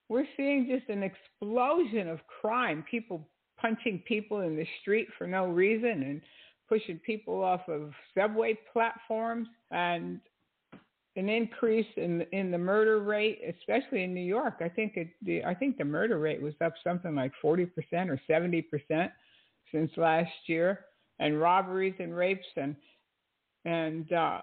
[0.09, 3.29] We're seeing just an explosion of crime, people
[3.61, 6.21] punching people in the street for no reason and
[6.69, 10.21] pushing people off of subway platforms and
[11.17, 14.57] an increase in in the murder rate, especially in New York.
[14.61, 18.11] I think it, the I think the murder rate was up something like forty percent
[18.11, 19.11] or seventy percent
[19.73, 20.87] since last year,
[21.19, 22.77] and robberies and rapes and
[23.65, 24.41] and uh,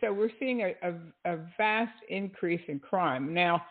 [0.00, 3.34] so we're seeing a, a, a vast increase in crime.
[3.34, 3.62] Now,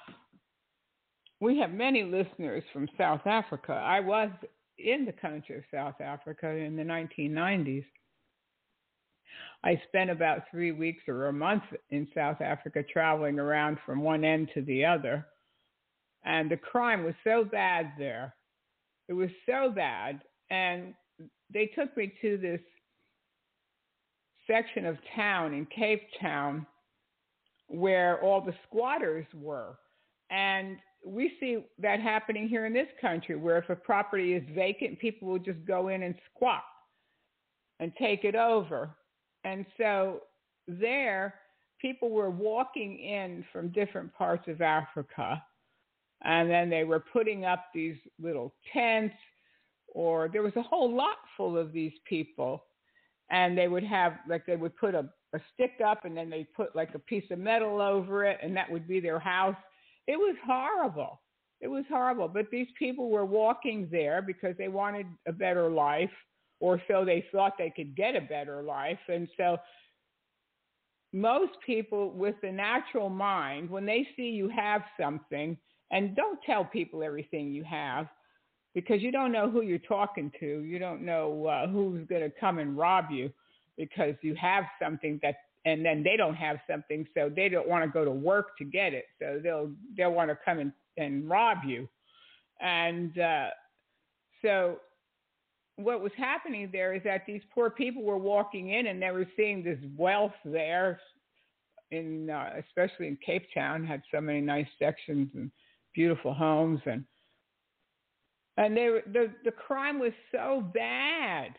[1.40, 3.74] we have many listeners from South Africa.
[3.74, 4.30] I was
[4.78, 7.86] in the country of South Africa in the 1990s.
[9.64, 14.24] I spent about three weeks or a month in South Africa traveling around from one
[14.24, 15.26] end to the other.
[16.26, 18.36] And the crime was so bad there.
[19.08, 20.22] It was so bad.
[20.50, 20.94] And
[21.54, 22.62] they took me to this
[24.48, 26.66] section of town in Cape Town
[27.68, 29.78] where all the squatters were.
[30.30, 35.00] And we see that happening here in this country where if a property is vacant,
[35.00, 36.64] people will just go in and squat
[37.80, 38.90] and take it over.
[39.44, 40.22] And so
[40.68, 41.36] there,
[41.82, 45.44] people were walking in from different parts of Africa,
[46.24, 49.16] and then they were putting up these little tents,
[49.88, 52.64] or there was a whole lot full of these people.
[53.30, 56.48] And they would have, like, they would put a, a stick up and then they
[56.56, 59.56] put like a piece of metal over it, and that would be their house.
[60.08, 61.22] It was horrible.
[61.60, 62.28] It was horrible.
[62.28, 66.12] But these people were walking there because they wanted a better life
[66.64, 68.98] or so they thought they could get a better life.
[69.10, 69.58] And so
[71.12, 75.58] most people with the natural mind, when they see you have something,
[75.92, 78.08] and don't tell people everything you have
[78.74, 80.62] because you don't know who you're talking to.
[80.62, 83.30] You don't know uh, who's going to come and rob you
[83.78, 85.36] because you have something that
[85.66, 88.64] and then they don't have something so they don't want to go to work to
[88.64, 91.88] get it so they'll they'll want to come and, and rob you
[92.62, 93.48] and uh,
[94.44, 94.78] so
[95.78, 99.28] what was happening there is that these poor people were walking in and they were
[99.36, 101.00] seeing this wealth there
[101.92, 105.52] in uh, especially in Cape Town had so many nice sections and
[105.94, 107.04] beautiful homes and
[108.58, 111.54] and they were, the the crime was so bad.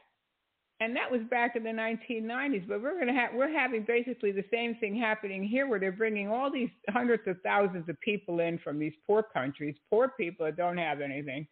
[0.80, 4.32] And that was back in the 1990s but we're going to have we're having basically
[4.32, 8.40] the same thing happening here where they're bringing all these hundreds of thousands of people
[8.40, 11.46] in from these poor countries poor people that don't have anything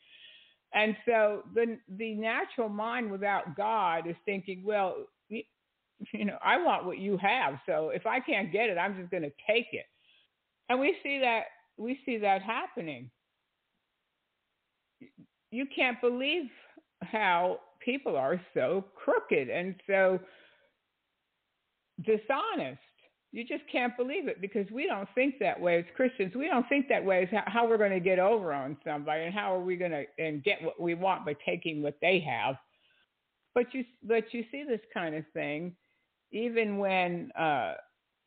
[0.74, 4.96] and so the the natural mind without God is thinking, well,
[5.28, 7.54] you, know, I want what you have.
[7.66, 9.86] So if I can't get it, I'm just going to take it.
[10.68, 11.44] And we see that
[11.76, 13.10] we see that happening.
[15.50, 16.44] You can't believe
[17.02, 20.18] how people are so crooked and so
[22.04, 22.80] dishonest
[23.32, 26.34] you just can't believe it because we don't think that way as Christians.
[26.34, 29.34] We don't think that way as how we're going to get over on somebody and
[29.34, 32.56] how are we going to and get what we want by taking what they have.
[33.54, 35.74] But you but you see this kind of thing
[36.30, 37.74] even when uh,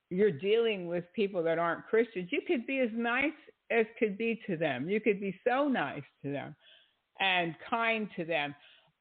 [0.10, 2.30] you're dealing with people that aren't Christians.
[2.32, 3.32] You could be as nice
[3.72, 4.90] as could be to them.
[4.90, 6.56] You could be so nice to them
[7.20, 8.56] and kind to them,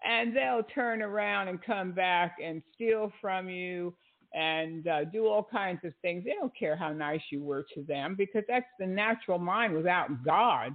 [0.07, 3.95] and they'll turn around and come back and steal from you
[4.35, 6.25] and uh, do all kinds of things.
[6.25, 10.25] They don't care how nice you were to them because that's the natural mind without
[10.25, 10.75] God.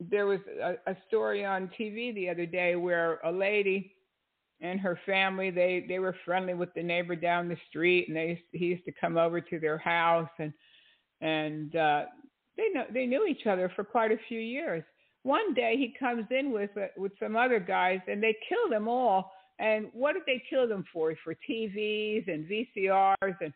[0.00, 3.94] There was a, a story on TV the other day where a lady
[4.60, 8.42] and her family they they were friendly with the neighbor down the street and they
[8.52, 10.52] he used to come over to their house and
[11.20, 12.04] and uh
[12.56, 14.82] they know they knew each other for quite a few years
[15.22, 18.88] one day he comes in with uh, with some other guys and they kill them
[18.88, 21.14] all and what did they kill them for?
[21.24, 23.52] For TVs and VCRs and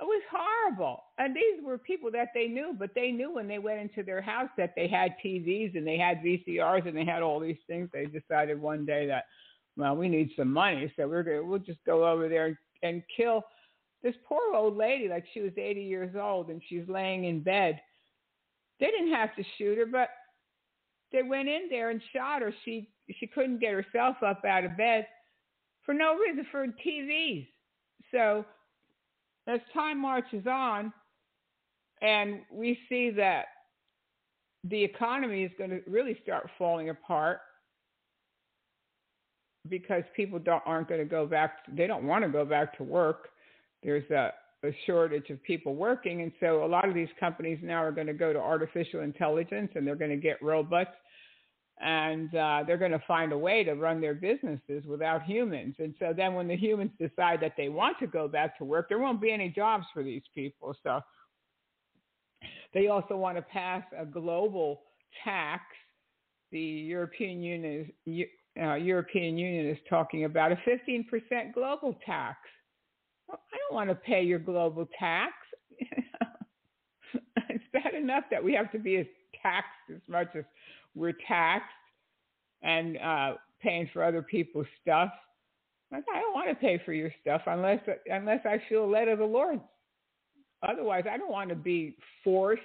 [0.00, 1.04] it was horrible.
[1.18, 4.20] And these were people that they knew, but they knew when they went into their
[4.20, 7.88] house that they had TVs and they had VCRs and they had all these things.
[7.92, 9.26] They decided one day that,
[9.76, 13.02] well, we need some money, so we're gonna we'll just go over there and, and
[13.16, 13.44] kill
[14.02, 17.80] this poor old lady, like she was 80 years old and she's laying in bed.
[18.80, 20.08] They didn't have to shoot her, but
[21.12, 22.52] they went in there and shot her.
[22.64, 25.06] She she couldn't get herself up out of bed
[25.84, 27.46] for no reason for TVs.
[28.10, 28.44] So
[29.46, 30.92] as time marches on,
[32.00, 33.46] and we see that
[34.64, 37.40] the economy is going to really start falling apart
[39.68, 41.58] because people don't aren't going to go back.
[41.72, 43.28] They don't want to go back to work.
[43.82, 44.32] There's a,
[44.64, 48.06] a shortage of people working, and so a lot of these companies now are going
[48.06, 50.90] to go to artificial intelligence, and they're going to get robots
[51.82, 55.74] and uh, they're going to find a way to run their businesses without humans.
[55.78, 58.88] And so then when the humans decide that they want to go back to work,
[58.88, 60.76] there won't be any jobs for these people.
[60.84, 61.00] So
[62.72, 64.82] they also want to pass a global
[65.24, 65.64] tax.
[66.52, 68.26] The European Union is,
[68.60, 72.38] uh, European Union is talking about a 15% global tax.
[73.26, 75.32] Well, I don't want to pay your global tax.
[77.48, 79.08] it's bad enough that we have to be
[79.42, 80.44] taxed as much as
[80.94, 81.68] we're taxed
[82.62, 85.10] and uh, paying for other people's stuff.
[85.90, 89.18] Like, I don't want to pay for your stuff unless unless I feel led of
[89.18, 89.60] the Lord.
[90.66, 92.62] Otherwise, I don't want to be forced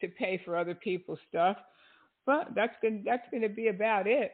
[0.00, 1.56] to pay for other people's stuff.
[2.26, 4.32] But that's going that's going to be about it.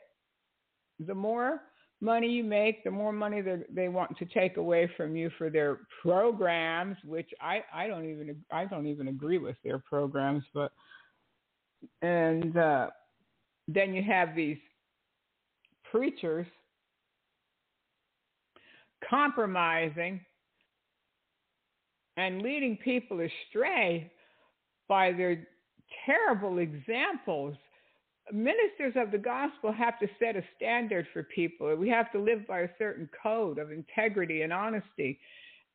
[1.06, 1.62] The more
[2.00, 5.80] money you make, the more money they want to take away from you for their
[6.02, 10.72] programs, which I, I don't even I don't even agree with their programs, but
[12.02, 12.90] and uh,
[13.74, 14.58] then you have these
[15.90, 16.46] preachers
[19.08, 20.20] compromising
[22.16, 24.10] and leading people astray
[24.88, 25.46] by their
[26.06, 27.56] terrible examples
[28.32, 31.74] ministers of the gospel have to set a standard for people.
[31.76, 35.18] We have to live by a certain code of integrity and honesty.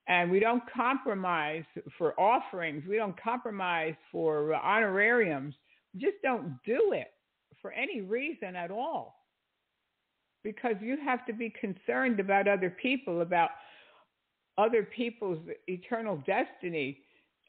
[0.07, 1.63] And we don't compromise
[1.97, 2.83] for offerings.
[2.87, 5.55] We don't compromise for honorariums.
[5.93, 7.07] We just don't do it
[7.65, 9.25] for any reason at all.
[10.43, 13.49] Because you have to be concerned about other people, about
[14.55, 16.99] other people's eternal destiny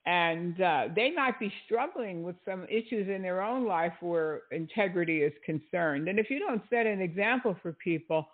[0.07, 5.19] and uh, they might be struggling with some issues in their own life where integrity
[5.19, 6.09] is concerned.
[6.09, 8.27] And if you don't set an example for people,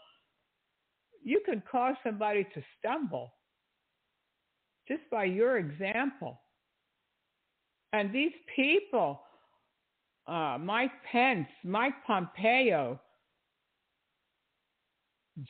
[1.24, 3.32] you can cause somebody to stumble
[4.86, 6.42] just by your example.
[7.92, 9.22] And these people,
[10.26, 13.00] uh, Mike Pence, Mike Pompeo,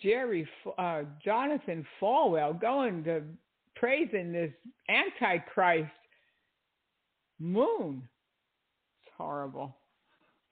[0.03, 0.49] Jerry,
[0.79, 3.23] uh, Jonathan Falwell, going to
[3.75, 4.53] praising this
[4.89, 5.91] Antichrist
[7.39, 8.03] moon.
[9.05, 9.77] It's horrible.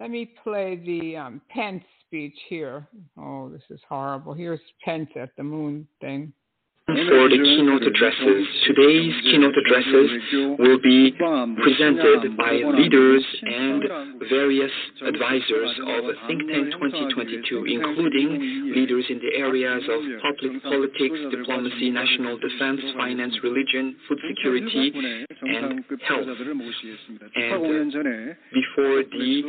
[0.00, 2.86] Let me play the um, Pence speech here.
[3.18, 4.34] Oh, this is horrible.
[4.34, 6.32] Here's Pence at the moon thing
[7.08, 8.46] for the keynote addresses.
[8.66, 10.10] Today's keynote addresses
[10.58, 11.12] will be
[11.62, 13.84] presented by leaders and
[14.28, 14.72] various
[15.06, 22.36] advisors of Think Tank 2022, including leaders in the areas of public politics, diplomacy, national
[22.38, 24.92] defense, finance, religion, food security,
[25.42, 26.26] and health.
[26.26, 26.38] And
[28.52, 29.42] before the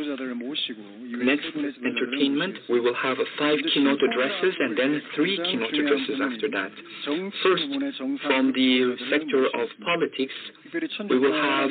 [1.22, 1.46] next
[1.84, 6.70] entertainment, we will have five keynote addresses and then three keynote addresses after that.
[7.42, 7.64] First,
[8.22, 10.32] from the sector of politics,
[11.10, 11.70] we will have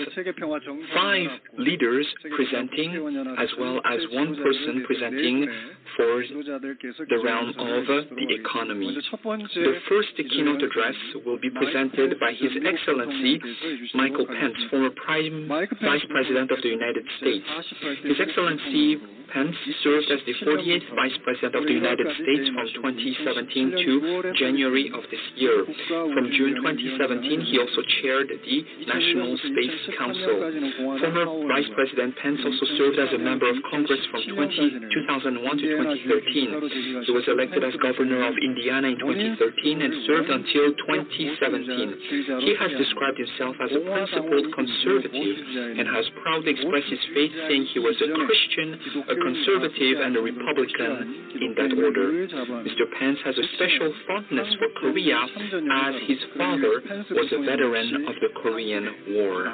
[0.94, 2.06] five leaders
[2.36, 2.96] presenting,
[3.40, 5.48] as well as one person presenting
[5.96, 8.96] for the realm of the economy.
[8.96, 10.96] The first keynote address
[11.26, 13.40] will be presented by His Excellency
[13.94, 17.46] Michael Pence, former Prime Vice President of the United States.
[18.04, 18.98] His Excellency
[19.32, 23.92] Pence served as the 48th Vice President of the United States from 2017 to
[24.36, 25.64] January of this year.
[25.88, 30.36] From June 2017, he also chaired the National Space Council.
[31.00, 35.66] Former Vice President Pence also served as a member of Congress from 20, 2001 to
[35.80, 37.08] 2013.
[37.08, 42.44] He was elected as governor of Indiana in 2013 and served until 2017.
[42.44, 45.36] He has described himself as a principled conservative
[45.80, 48.76] and has proudly expressed his faith, saying he was a Christian,
[49.08, 52.12] a conservative and a Republican in that order.
[52.66, 52.86] Mr.
[53.00, 58.30] Pence has a special fondness for Korea as his father was a veteran of the
[58.42, 59.46] Korean War.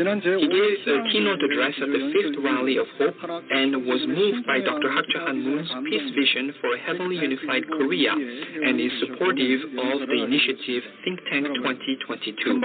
[0.00, 3.16] He gave a keynote address at the fifth Rally of Hope
[3.50, 4.90] and was moved by Dr.
[4.90, 10.08] Hak Ja Han Moon's peace vision for a heavenly unified Korea and is supportive of
[10.08, 12.60] the initiative Think Tank 2022.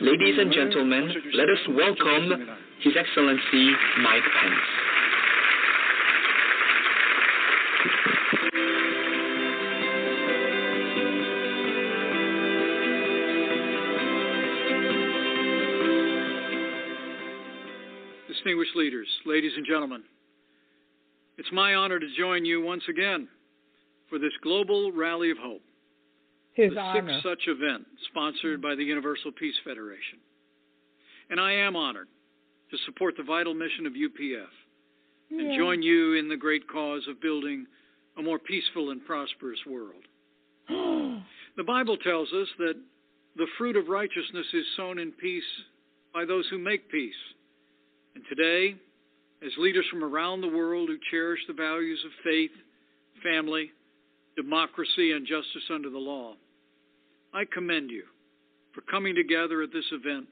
[0.00, 2.48] Ladies and gentlemen, let us welcome
[2.82, 3.70] his Excellency
[4.02, 4.54] Mike Pence.
[18.28, 20.02] Distinguished leaders, ladies and gentlemen,
[21.38, 23.28] it's my honor to join you once again
[24.10, 25.62] for this global rally of hope.
[26.54, 27.12] His the honor.
[27.12, 30.18] sixth such event sponsored by the Universal Peace Federation.
[31.30, 32.08] And I am honored
[32.72, 34.48] to support the vital mission of UPF
[35.30, 37.66] and join you in the great cause of building
[38.18, 40.02] a more peaceful and prosperous world.
[41.54, 42.80] The Bible tells us that
[43.36, 45.44] the fruit of righteousness is sown in peace
[46.14, 47.12] by those who make peace.
[48.14, 48.74] And today,
[49.44, 52.52] as leaders from around the world who cherish the values of faith,
[53.22, 53.70] family,
[54.34, 56.36] democracy, and justice under the law,
[57.34, 58.04] I commend you
[58.74, 60.28] for coming together at this event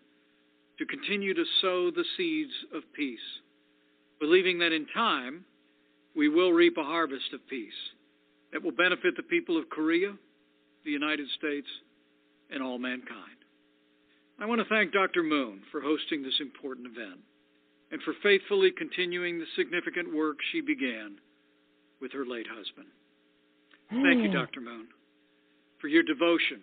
[0.81, 3.21] to continue to sow the seeds of peace,
[4.19, 5.45] believing that in time
[6.17, 7.73] we will reap a harvest of peace
[8.51, 10.15] that will benefit the people of Korea,
[10.87, 11.67] the United States,
[12.51, 13.45] and all mankind.
[14.41, 15.23] I want to thank Dr.
[15.23, 17.21] Moon for hosting this important event
[17.93, 21.17] and for faithfully continuing the significant work she began
[22.01, 22.89] with her late husband.
[23.91, 24.37] Thank you, hmm.
[24.37, 24.63] Dr.
[24.63, 24.87] Moon,
[25.79, 26.63] for your devotion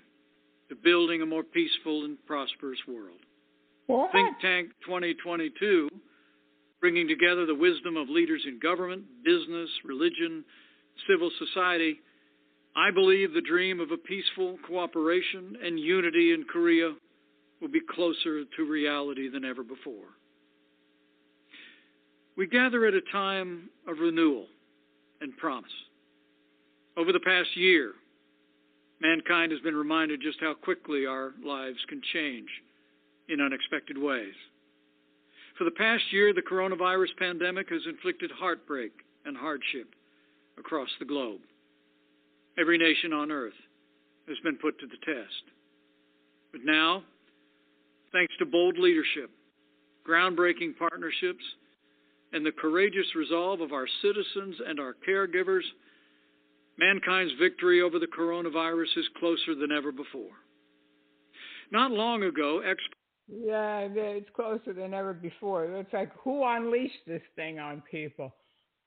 [0.69, 3.19] to building a more peaceful and prosperous world.
[3.87, 4.11] What?
[4.11, 5.89] Think Tank 2022,
[6.81, 10.43] bringing together the wisdom of leaders in government, business, religion,
[11.09, 11.99] civil society.
[12.75, 16.93] I believe the dream of a peaceful cooperation and unity in Korea
[17.61, 20.05] will be closer to reality than ever before.
[22.35, 24.45] We gather at a time of renewal
[25.21, 25.71] and promise.
[26.97, 27.93] Over the past year,
[29.01, 32.49] mankind has been reminded just how quickly our lives can change
[33.29, 34.33] in unexpected ways.
[35.57, 38.91] For the past year, the coronavirus pandemic has inflicted heartbreak
[39.25, 39.93] and hardship
[40.57, 41.41] across the globe.
[42.59, 43.57] Every nation on earth
[44.27, 45.43] has been put to the test.
[46.51, 47.03] But now,
[48.11, 49.29] thanks to bold leadership,
[50.07, 51.43] groundbreaking partnerships,
[52.33, 55.63] and the courageous resolve of our citizens and our caregivers,
[56.77, 60.35] mankind's victory over the coronavirus is closer than ever before.
[61.71, 62.96] Not long ago, experts
[63.27, 65.65] yeah, it's closer than ever before.
[65.65, 68.33] It's like who unleashed this thing on people?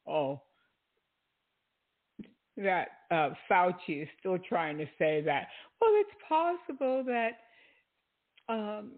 [0.06, 0.40] Oh,
[2.56, 5.48] that uh, Fauci is still trying to say that.
[5.80, 7.38] Well, it's possible that
[8.48, 8.92] um,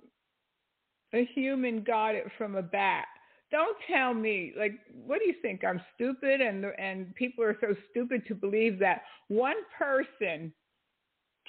[1.13, 3.07] a human got it from a bat.
[3.51, 5.63] Don't tell me, like, what do you think?
[5.63, 10.53] I'm stupid, and and people are so stupid to believe that one person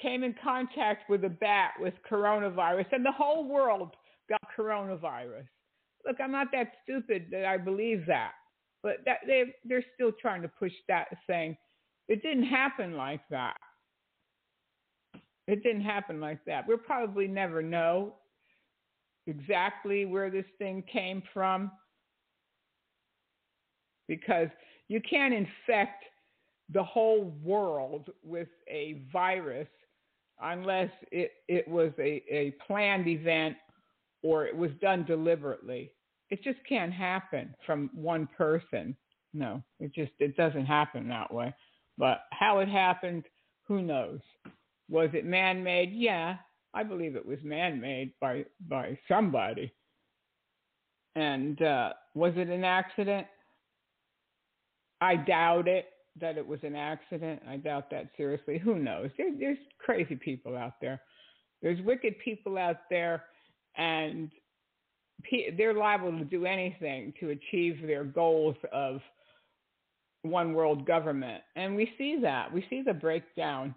[0.01, 3.95] came in contact with a bat with coronavirus, and the whole world
[4.29, 5.47] got coronavirus.
[6.05, 8.31] Look, I'm not that stupid that I believe that,
[8.81, 11.57] but that they they're still trying to push that saying
[12.07, 13.57] it didn't happen like that.
[15.47, 16.67] It didn't happen like that.
[16.67, 18.15] We'll probably never know
[19.27, 21.71] exactly where this thing came from
[24.07, 24.47] because
[24.87, 26.03] you can't infect
[26.74, 29.67] the whole world with a virus
[30.41, 33.55] unless it, it was a, a planned event
[34.24, 35.91] or it was done deliberately.
[36.30, 38.95] It just can't happen from one person.
[39.34, 41.53] No, it just it doesn't happen that way.
[41.97, 43.24] But how it happened,
[43.67, 44.19] who knows?
[44.89, 45.91] Was it man-made?
[45.93, 46.38] Yeah,
[46.74, 49.74] I believe it was man-made by by somebody.
[51.15, 53.28] And uh, was it an accident?
[55.01, 55.86] I doubt it
[56.20, 57.41] that it was an accident.
[57.47, 58.59] I doubt that seriously.
[58.59, 59.09] Who knows?
[59.18, 61.01] There, there's crazy people out there.
[61.61, 63.24] There's wicked people out there,
[63.78, 64.30] and
[65.57, 68.99] they're liable to do anything to achieve their goals of
[70.24, 71.41] one world government.
[71.55, 72.51] And we see that.
[72.51, 73.74] We see the breakdown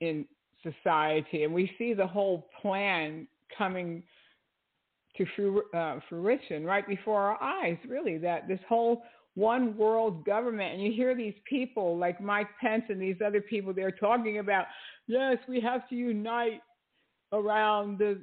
[0.00, 0.26] in
[0.62, 3.26] society, and we see the whole plan
[3.56, 4.02] coming
[5.16, 9.02] to uh, fruition right before our eyes, really, that this whole
[9.36, 10.74] one world government.
[10.74, 14.64] And you hear these people like Mike Pence and these other people, they're talking about,
[15.06, 16.62] yes, we have to unite
[17.32, 18.20] around the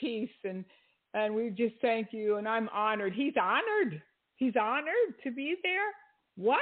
[0.00, 0.64] peace and
[1.12, 3.12] and we just thank you and I'm honored.
[3.12, 4.02] He's honored.
[4.34, 5.92] He's honored to be there.
[6.36, 6.58] What?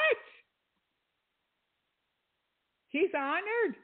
[2.91, 3.77] He's honored.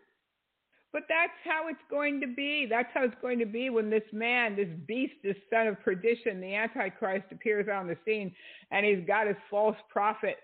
[0.92, 2.66] But that's how it's going to be.
[2.68, 6.40] That's how it's going to be when this man, this beast, this son of perdition,
[6.40, 8.34] the Antichrist, appears on the scene
[8.70, 10.36] and he's got his false prophet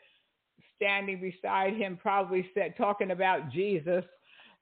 [0.77, 4.05] standing beside him, probably said, talking about Jesus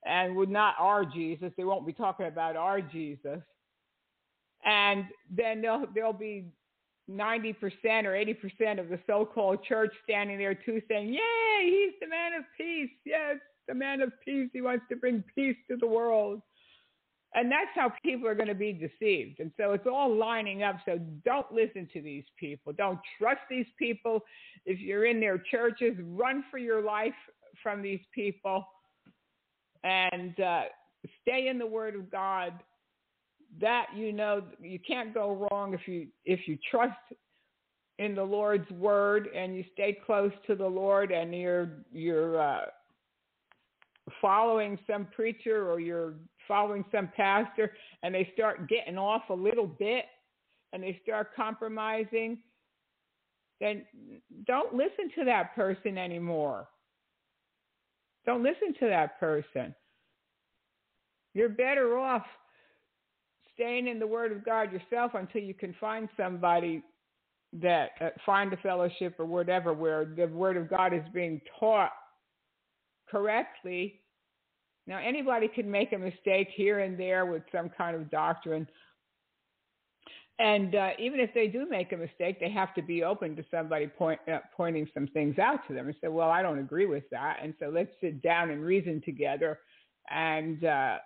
[0.05, 1.53] and would not our Jesus.
[1.57, 3.41] They won't be talking about our Jesus.
[4.65, 6.47] And then there'll, there'll be
[7.11, 7.55] 90%
[8.05, 12.35] or 80% of the so called church standing there too saying, Yay, he's the man
[12.35, 12.91] of peace.
[13.05, 13.37] Yes,
[13.69, 14.51] the man of peace.
[14.53, 16.43] He wants to bring peace to the world.
[17.35, 19.41] And that's how people are going to be deceived.
[19.41, 20.77] And so it's all lining up.
[20.85, 22.75] So don't listen to these people.
[22.75, 24.21] Don't trust these people.
[24.67, 27.15] If you're in their churches, run for your life
[27.63, 28.67] from these people
[29.83, 30.63] and uh,
[31.23, 32.53] stay in the Word of God.
[33.61, 36.97] That you know you can't go wrong if you if you trust
[37.99, 42.65] in the Lord's word and you stay close to the Lord and you're you're uh,
[44.21, 46.15] following some preacher or you're
[46.49, 47.73] following some pastor
[48.03, 50.07] and they start getting off a little bit
[50.73, 52.39] and they start compromising,
[53.61, 53.85] then
[54.47, 56.69] don't listen to that person anymore.
[58.27, 59.75] Don't listen to that person.
[61.35, 62.25] You're better off
[63.55, 66.83] staying in the Word of God yourself until you can find somebody
[67.55, 71.93] that uh, find a fellowship or whatever where the Word of God is being taught
[73.13, 74.01] correctly.
[74.87, 78.67] Now, anybody can make a mistake here and there with some kind of doctrine.
[80.39, 83.45] And uh, even if they do make a mistake, they have to be open to
[83.51, 86.87] somebody point, uh, pointing some things out to them and say, well, I don't agree
[86.87, 87.37] with that.
[87.41, 89.61] And so let's sit down and reason together
[90.11, 90.97] and uh,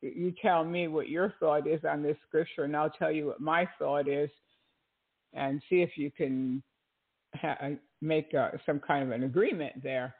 [0.00, 3.40] you tell me what your thought is on this scripture, and I'll tell you what
[3.40, 4.30] my thought is,
[5.32, 6.62] and see if you can
[7.34, 7.70] ha-
[8.00, 10.14] make uh, some kind of an agreement there.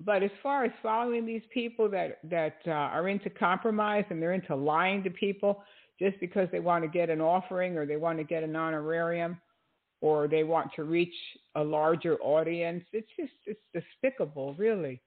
[0.00, 4.34] But as far as following these people that that uh, are into compromise and they're
[4.34, 5.62] into lying to people
[5.98, 9.38] just because they want to get an offering or they want to get an honorarium
[10.02, 11.14] or they want to reach
[11.54, 15.00] a larger audience, it's just it's despicable, really.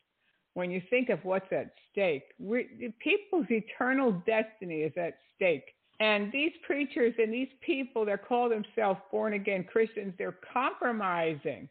[0.56, 5.64] When you think of what's at stake, we, people's eternal destiny is at stake.
[6.00, 11.70] And these preachers and these people that call themselves born again Christians, they're compromising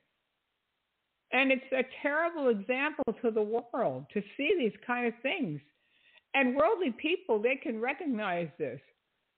[1.33, 5.61] and it's a terrible example to the world to see these kind of things.
[6.35, 8.81] And worldly people, they can recognize this.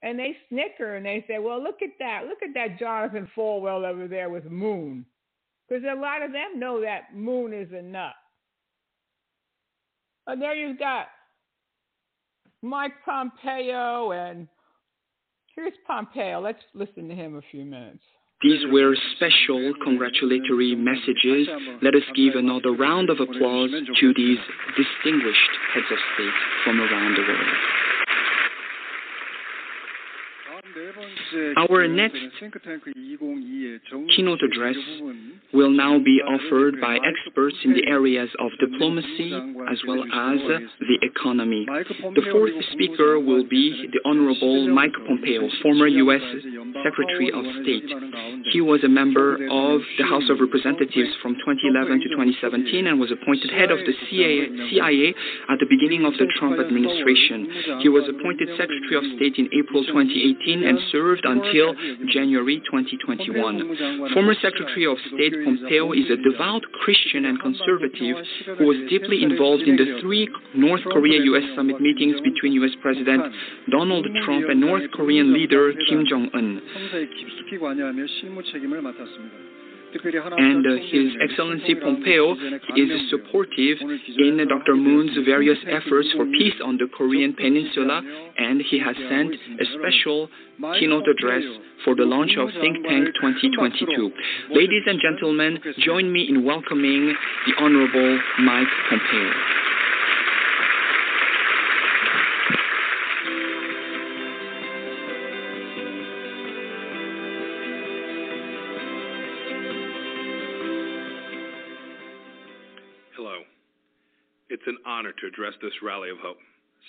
[0.03, 2.23] And they snicker and they say, well, look at that.
[2.27, 5.05] Look at that Jonathan Falwell over there with Moon.
[5.69, 8.15] Because a lot of them know that Moon is a nut.
[10.27, 11.07] And there you've got
[12.63, 14.49] Mike Pompeo and
[15.55, 16.41] here's Pompeo.
[16.41, 18.03] Let's listen to him a few minutes.
[18.43, 21.47] These were special congratulatory messages.
[21.83, 24.39] Let us give another round of applause to these
[24.81, 27.90] distinguished heads of state from around the world.
[31.57, 32.19] Our next
[34.17, 34.77] keynote address
[35.53, 39.33] will now be offered by experts in the areas of diplomacy
[39.71, 40.39] as well as
[40.81, 41.67] the economy.
[41.67, 46.23] The fourth speaker will be the Honorable Mike Pompeo, former U.S.
[46.83, 47.87] Secretary of State.
[48.53, 53.11] He was a member of the House of Representatives from 2011 to 2017 and was
[53.11, 55.15] appointed head of the CIA
[55.51, 57.83] at the beginning of the Trump administration.
[57.83, 61.75] He was appointed Secretary of State in April 2018 and served until
[62.13, 64.13] January 2021.
[64.15, 68.17] Former Secretary of State Pompeo is a devout Christian and conservative
[68.59, 71.45] who was deeply involved in the three North Korea U.S.
[71.57, 72.73] summit meetings between U.S.
[72.83, 73.23] President
[73.71, 76.61] Donald Trump and North Korean leader Kim Jong un
[79.93, 82.35] and uh, His Excellency Pompeo
[82.77, 84.77] is supportive in Dr.
[84.77, 88.03] Moon's various efforts for peace on the Korean Peninsula,
[88.39, 90.29] and he has sent a special
[90.79, 91.43] keynote address
[91.85, 94.13] for the launch of Think Tank 2022.
[94.51, 97.15] Ladies and gentlemen, join me in welcoming
[97.47, 99.31] the Honorable Mike Pompeo.
[114.91, 116.43] It's an honor to address this rally of hope,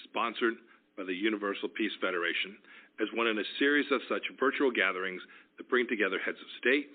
[0.10, 0.58] sponsored
[0.98, 2.58] by the Universal Peace Federation,
[2.98, 5.22] as one in a series of such virtual gatherings
[5.58, 6.90] that bring together heads of state,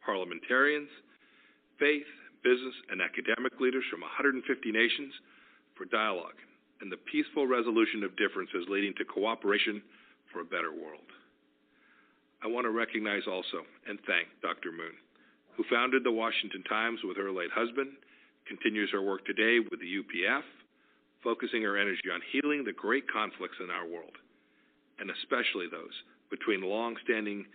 [0.00, 0.88] parliamentarians,
[1.78, 2.08] faith,
[2.40, 4.40] business, and academic leaders from 150
[4.72, 5.12] nations
[5.76, 6.40] for dialogue
[6.80, 9.84] and the peaceful resolution of differences leading to cooperation
[10.32, 11.04] for a better world.
[12.40, 14.72] I want to recognize also and thank Dr.
[14.72, 14.96] Moon,
[15.60, 17.92] who founded the Washington Times with her late husband
[18.50, 20.42] continues her work today with the UPF,
[21.22, 24.18] focusing her energy on healing the great conflicts in our world,
[24.98, 25.94] and especially those
[26.34, 27.46] between long-standing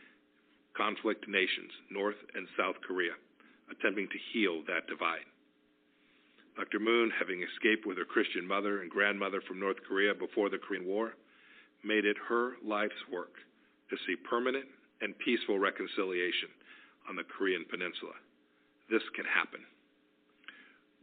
[0.72, 3.12] conflict nations, North and South Korea,
[3.68, 5.28] attempting to heal that divide.
[6.56, 6.80] Dr.
[6.80, 10.88] Moon, having escaped with her Christian mother and grandmother from North Korea before the Korean
[10.88, 11.12] War,
[11.84, 13.36] made it her life's work
[13.90, 14.66] to see permanent
[15.02, 16.48] and peaceful reconciliation
[17.10, 18.16] on the Korean Peninsula.
[18.90, 19.60] This can happen.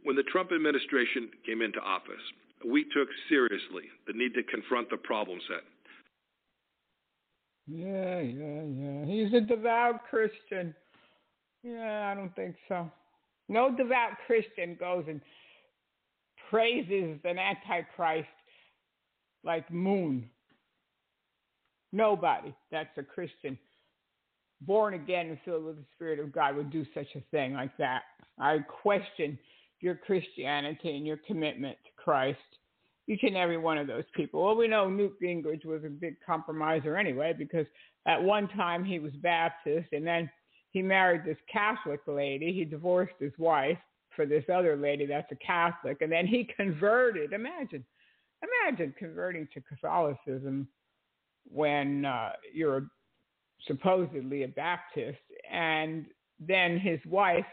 [0.03, 2.21] When the Trump administration came into office,
[2.65, 5.63] we took seriously the need to confront the problem set.
[7.67, 9.05] Yeah, yeah, yeah.
[9.05, 10.75] He's a devout Christian.
[11.63, 12.91] Yeah, I don't think so.
[13.47, 15.21] No devout Christian goes and
[16.49, 18.27] praises an antichrist
[19.43, 20.29] like Moon.
[21.91, 23.57] Nobody that's a Christian,
[24.61, 27.75] born again and filled with the Spirit of God, would do such a thing like
[27.77, 28.01] that.
[28.39, 29.37] I question
[29.83, 32.39] your Christianity and your commitment to Christ.
[33.07, 34.41] Each and every one of those people.
[34.41, 37.65] Well, we know Newt Gingrich was a big compromiser anyway, because
[38.07, 40.29] at one time he was Baptist and then
[40.71, 42.53] he married this Catholic lady.
[42.53, 43.77] He divorced his wife
[44.15, 47.33] for this other lady that's a Catholic, and then he converted.
[47.33, 47.83] Imagine,
[48.41, 50.67] imagine converting to Catholicism
[51.51, 52.87] when uh, you're
[53.67, 55.19] supposedly a Baptist,
[55.51, 56.05] and
[56.39, 57.45] then his wife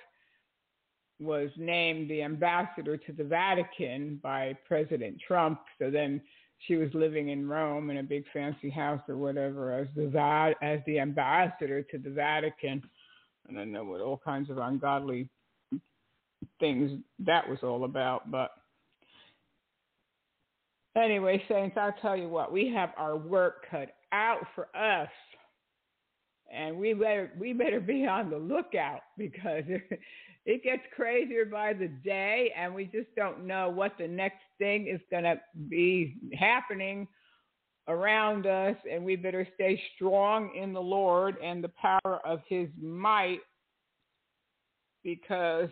[1.21, 5.61] was named the ambassador to the Vatican by President Trump.
[5.79, 6.21] So then
[6.67, 10.81] she was living in Rome in a big fancy house or whatever as the as
[10.87, 12.83] the ambassador to the Vatican.
[13.49, 15.29] And I know what all kinds of ungodly
[16.59, 18.51] things that was all about, but
[20.97, 25.09] Anyway, Saints, I'll tell you what, we have our work cut out for us.
[26.51, 29.65] And we better we better be on the lookout because
[30.47, 34.89] it gets crazier by the day and we just don't know what the next thing
[34.89, 37.07] is going to be happening
[37.89, 38.77] around us.
[38.91, 43.41] And we better stay strong in the Lord and the power of his might
[45.03, 45.69] because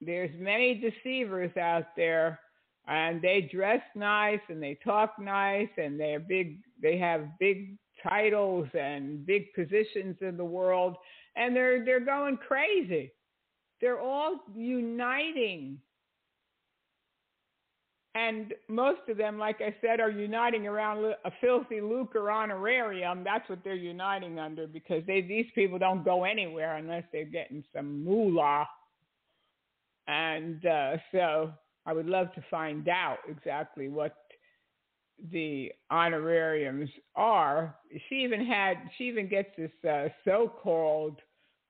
[0.00, 2.40] there's many deceivers out there
[2.86, 8.68] and they dress nice and they talk nice and they're big they have big titles
[8.74, 10.96] and big positions in the world
[11.36, 13.12] and they're they're going crazy.
[13.80, 15.78] They're all uniting.
[18.14, 23.24] And most of them like i said are uniting around a filthy lucre honorarium.
[23.24, 27.64] That's what they're uniting under because they these people don't go anywhere unless they're getting
[27.74, 28.66] some moolah.
[30.08, 31.52] And uh, so
[31.86, 34.21] I would love to find out exactly what
[35.30, 37.76] the honorariums are.
[38.08, 41.20] She even had, she even gets this uh, so-called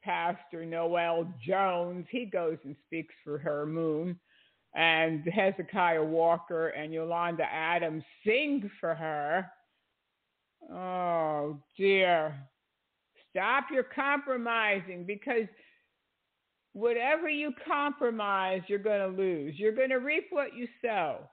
[0.02, 2.06] Pastor Noel Jones.
[2.10, 4.18] He goes and speaks for her moon.
[4.74, 9.50] And Hezekiah Walker and Yolanda Adams sing for her.
[10.70, 12.34] Oh dear.
[13.30, 15.46] Stop your compromising because
[16.72, 19.54] whatever you compromise, you're going to lose.
[19.58, 21.28] You're going to reap what you sow.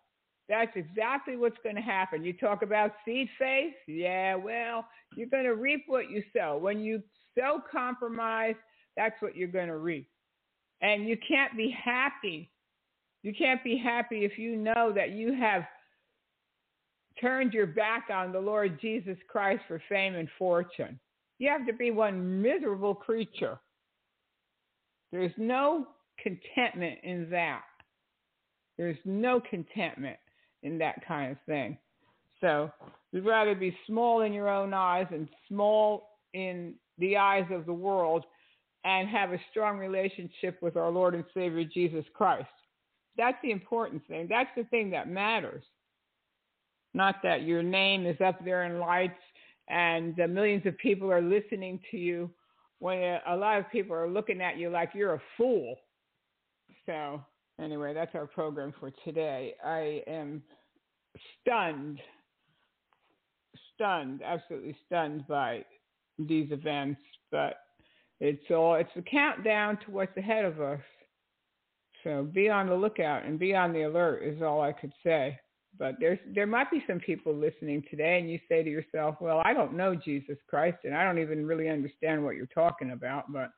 [0.49, 2.23] That's exactly what's going to happen.
[2.23, 3.75] You talk about seed faith.
[3.87, 4.85] Yeah, well,
[5.15, 6.57] you're going to reap what you sow.
[6.57, 7.03] When you
[7.37, 8.55] sow compromise,
[8.97, 10.09] that's what you're going to reap.
[10.81, 12.49] And you can't be happy.
[13.21, 15.63] You can't be happy if you know that you have
[17.21, 20.99] turned your back on the Lord Jesus Christ for fame and fortune.
[21.37, 23.59] You have to be one miserable creature
[25.11, 25.87] there's no
[26.21, 27.63] contentment in that.
[28.77, 30.17] There's no contentment
[30.63, 31.77] in that kind of thing.
[32.41, 32.71] So
[33.11, 37.73] you'd rather be small in your own eyes and small in the eyes of the
[37.73, 38.25] world
[38.85, 42.47] and have a strong relationship with our Lord and Savior Jesus Christ.
[43.17, 44.27] That's the important thing.
[44.29, 45.63] That's the thing that matters.
[46.93, 49.19] Not that your name is up there in lights
[49.67, 52.29] and millions of people are listening to you
[52.79, 55.75] when a lot of people are looking at you like you're a fool.
[56.85, 57.21] So,
[57.61, 59.53] anyway, that's our program for today.
[59.63, 60.41] I am
[61.41, 61.99] stunned,
[63.75, 65.65] stunned, absolutely stunned by
[66.17, 67.55] these events, but
[68.19, 70.81] it's all it's a countdown to what's ahead of us.
[72.03, 75.37] So be on the lookout and be on the alert is all I could say.
[75.77, 79.41] But there's there might be some people listening today, and you say to yourself, "Well,
[79.45, 83.31] I don't know Jesus Christ, and I don't even really understand what you're talking about,
[83.31, 83.51] but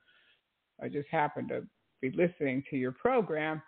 [0.82, 1.66] I just happen to
[2.02, 3.62] be listening to your program."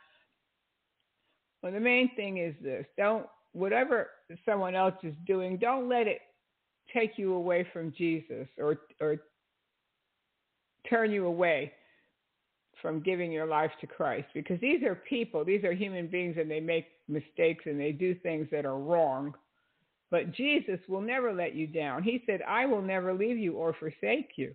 [1.64, 4.10] Well, the main thing is this: don't whatever
[4.46, 6.20] someone else is doing, don't let it
[6.94, 9.18] take you away from Jesus or or
[10.90, 11.72] turn you away
[12.82, 16.52] from giving your life to Christ because these are people, these are human beings, and
[16.52, 19.34] they make mistakes and they do things that are wrong.
[20.12, 22.04] But Jesus will never let you down.
[22.04, 24.54] He said, I will never leave you or forsake you.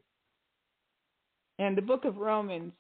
[1.59, 2.75] And the book of Romans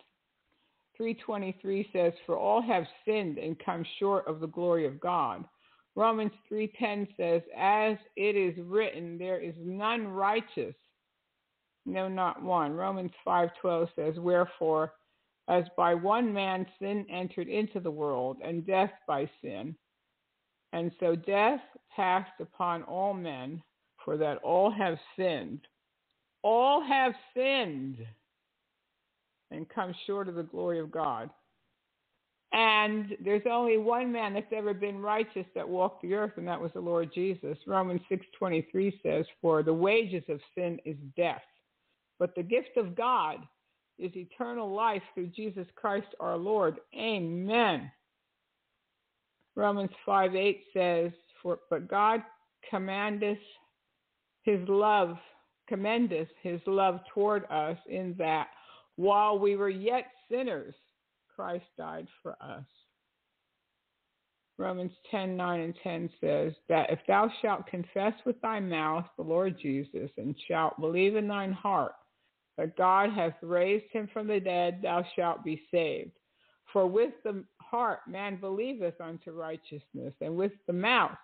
[1.00, 5.48] 3:23 says, "For all have sinned and come short of the glory of God."
[5.94, 10.76] Romans 3:10 says, "As it is written, there is none righteous,
[11.86, 14.94] no not one." Romans 5:12 says, "Wherefore
[15.48, 19.74] as by one man sin entered into the world, and death by sin.
[20.72, 21.62] And so death
[21.96, 23.62] passed upon all men,
[24.04, 25.66] for that all have sinned.
[26.42, 28.06] All have sinned
[29.50, 31.30] and come short of the glory of God.
[32.52, 36.60] And there's only one man that's ever been righteous that walked the earth, and that
[36.60, 37.58] was the Lord Jesus.
[37.66, 41.44] Romans 6:23 says, "For the wages of sin is death,
[42.18, 43.46] but the gift of God
[43.98, 46.78] is eternal life through Jesus Christ our Lord.
[46.94, 47.90] Amen.
[49.56, 51.12] Romans 5 8 says,
[51.42, 52.22] For but God
[52.70, 53.38] commandeth
[54.42, 55.18] his love,
[55.68, 58.48] commendeth his love toward us in that
[58.98, 60.74] while we were yet sinners,
[61.34, 62.64] Christ died for us.
[64.58, 69.22] Romans 10 9 and 10 says that if thou shalt confess with thy mouth the
[69.22, 71.92] Lord Jesus and shalt believe in thine heart
[72.56, 76.10] that God hath raised him from the dead, thou shalt be saved.
[76.72, 81.16] For with the heart man believeth unto righteousness, and with the mouth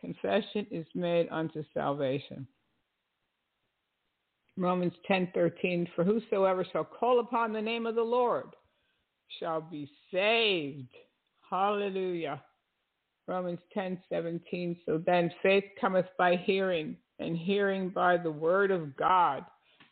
[0.00, 2.48] confession is made unto salvation.
[4.56, 8.54] Romans 10:13 For whosoever shall call upon the name of the Lord
[9.40, 10.94] shall be saved.
[11.48, 12.42] Hallelujah.
[13.26, 14.80] Romans 10:17.
[14.86, 19.44] So then faith cometh by hearing, and hearing by the word of God.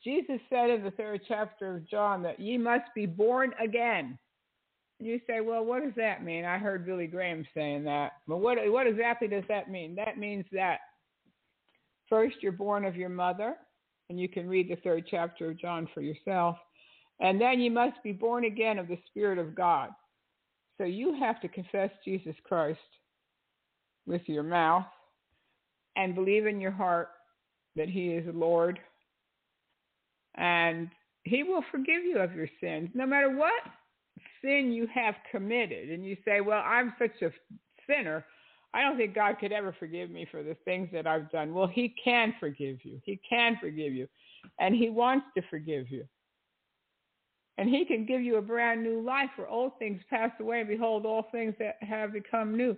[0.05, 4.19] Jesus said in the third chapter of John that ye must be born again.
[4.99, 6.45] You say, well, what does that mean?
[6.45, 8.13] I heard Billy Graham saying that.
[8.29, 9.95] But what what exactly does that mean?
[9.95, 10.79] That means that
[12.09, 13.57] first you're born of your mother,
[14.09, 16.57] and you can read the third chapter of John for yourself.
[17.21, 19.91] And then you must be born again of the Spirit of God.
[20.79, 22.81] So you have to confess Jesus Christ
[24.07, 24.87] with your mouth
[25.97, 27.11] and believe in your heart
[27.77, 28.79] that He is Lord.
[30.35, 30.91] And
[31.25, 33.53] He will forgive you of your sins, no matter what
[34.43, 35.91] sin you have committed.
[35.91, 37.31] And you say, Well, I'm such a
[37.87, 38.25] sinner.
[38.75, 41.53] I don't think God could ever forgive me for the things that I've done.
[41.53, 43.01] Well, He can forgive you.
[43.05, 44.09] He can forgive you.
[44.59, 46.05] And He wants to forgive you.
[47.59, 50.69] And He can give you a brand new life where old things pass away and
[50.69, 52.77] behold, all things that have become new.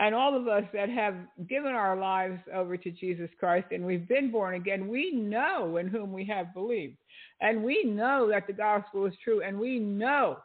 [0.00, 1.14] And all of us that have
[1.48, 5.88] given our lives over to Jesus Christ and we've been born again, we know in
[5.88, 6.96] whom we have believed.
[7.40, 9.42] And we know that the gospel is true.
[9.42, 10.38] And we know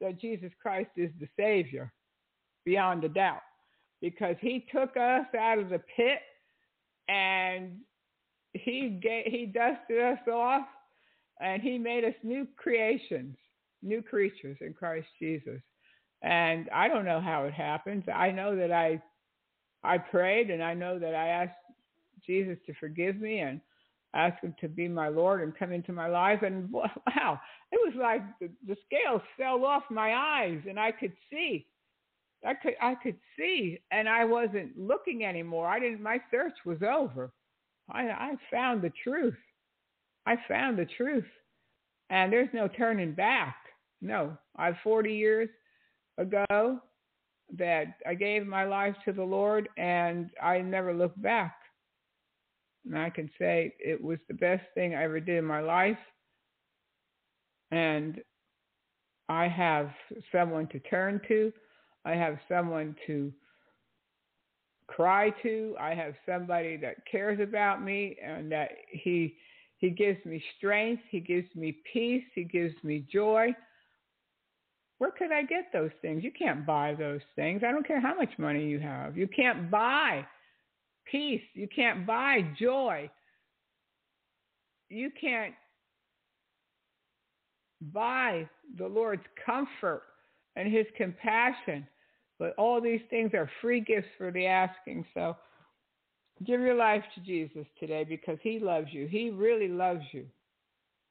[0.00, 1.92] that Jesus Christ is the Savior
[2.64, 3.42] beyond a doubt
[4.00, 6.20] because he took us out of the pit
[7.08, 7.78] and
[8.52, 10.66] he he dusted us off
[11.40, 13.36] and he made us new creations,
[13.82, 15.60] new creatures in Christ Jesus.
[16.22, 18.04] And I don't know how it happens.
[18.12, 19.00] I know that I
[19.84, 21.56] I prayed and I know that I asked
[22.26, 23.60] Jesus to forgive me and
[24.14, 26.42] ask him to be my Lord and come into my life.
[26.42, 31.12] And wow, it was like the, the scales fell off my eyes and I could
[31.30, 31.66] see.
[32.46, 35.66] I could I could see and I wasn't looking anymore.
[35.66, 37.32] I didn't my search was over.
[37.90, 39.34] I I found the truth.
[40.26, 41.24] I found the truth.
[42.10, 43.56] And there's no turning back.
[44.00, 44.36] No.
[44.56, 45.48] I've 40 years
[46.16, 46.80] ago
[47.56, 51.54] that I gave my life to the Lord and I never looked back.
[52.84, 55.98] And I can say it was the best thing I ever did in my life.
[57.70, 58.20] And
[59.28, 59.90] I have
[60.32, 61.52] someone to turn to.
[62.08, 63.30] I have someone to
[64.86, 65.76] cry to.
[65.78, 69.36] I have somebody that cares about me and that he
[69.76, 73.54] he gives me strength, he gives me peace, he gives me joy.
[74.96, 76.24] Where could I get those things?
[76.24, 77.62] You can't buy those things.
[77.64, 79.16] I don't care how much money you have.
[79.16, 80.26] You can't buy
[81.08, 81.44] peace.
[81.52, 83.08] You can't buy joy.
[84.88, 85.54] You can't
[87.92, 88.48] buy
[88.78, 90.02] the Lord's comfort
[90.56, 91.86] and his compassion.
[92.38, 95.04] But all these things are free gifts for the asking.
[95.14, 95.36] So
[96.44, 99.06] give your life to Jesus today because he loves you.
[99.08, 100.26] He really loves you.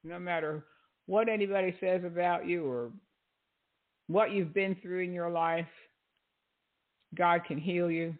[0.03, 0.63] No matter
[1.05, 2.91] what anybody says about you or
[4.07, 5.67] what you've been through in your life,
[7.15, 8.15] God can heal you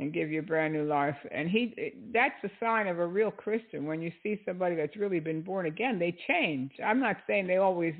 [0.00, 1.16] and give you a brand new life.
[1.30, 3.84] And he that's a sign of a real Christian.
[3.84, 6.72] When you see somebody that's really been born again, they change.
[6.84, 7.94] I'm not saying they always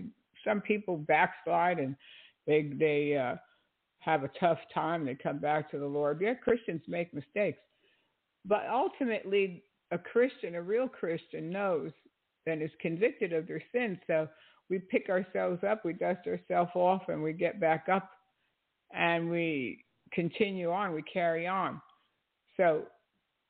[0.45, 1.95] some people backslide and
[2.47, 3.37] they they uh
[4.01, 6.21] have a tough time, they come back to the Lord.
[6.21, 7.59] Yeah, Christians make mistakes.
[8.45, 11.93] But ultimately a Christian, a real Christian knows
[12.47, 13.99] and is convicted of their sins.
[14.07, 14.29] So
[14.71, 18.11] we pick ourselves up, we dust ourselves off, and we get back up
[18.93, 21.81] and we continue on, we carry on.
[22.57, 22.85] So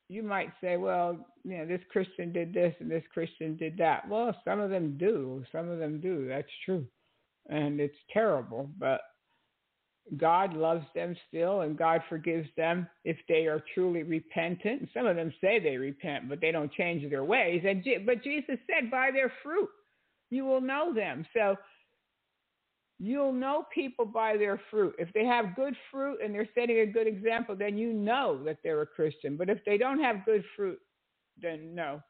[0.08, 4.08] you might say, well, you know, this Christian did this and this Christian did that.
[4.08, 5.44] Well, some of them do.
[5.52, 6.26] Some of them do.
[6.28, 6.84] That's true.
[7.48, 8.68] And it's terrible.
[8.78, 9.00] But
[10.16, 14.88] God loves them still and God forgives them if they are truly repentant.
[14.92, 17.62] Some of them say they repent, but they don't change their ways.
[17.66, 19.68] And but Jesus said, by their fruit
[20.30, 21.26] you will know them.
[21.34, 21.56] So
[22.98, 24.94] you'll know people by their fruit.
[24.98, 28.58] If they have good fruit and they're setting a good example, then you know that
[28.62, 29.36] they're a Christian.
[29.36, 30.78] But if they don't have good fruit,
[31.40, 32.00] then no.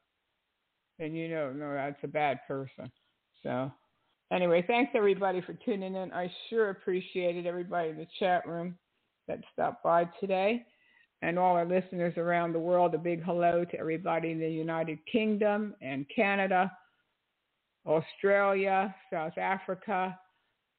[0.98, 2.90] Then you know, no, that's a bad person.
[3.42, 3.72] So
[4.32, 6.12] anyway, thanks everybody for tuning in.
[6.12, 8.76] I sure appreciated everybody in the chat room
[9.28, 10.64] that stopped by today.
[11.22, 14.98] And all our listeners around the world, a big hello to everybody in the United
[15.10, 16.72] Kingdom and Canada
[17.86, 20.18] Australia, South Africa,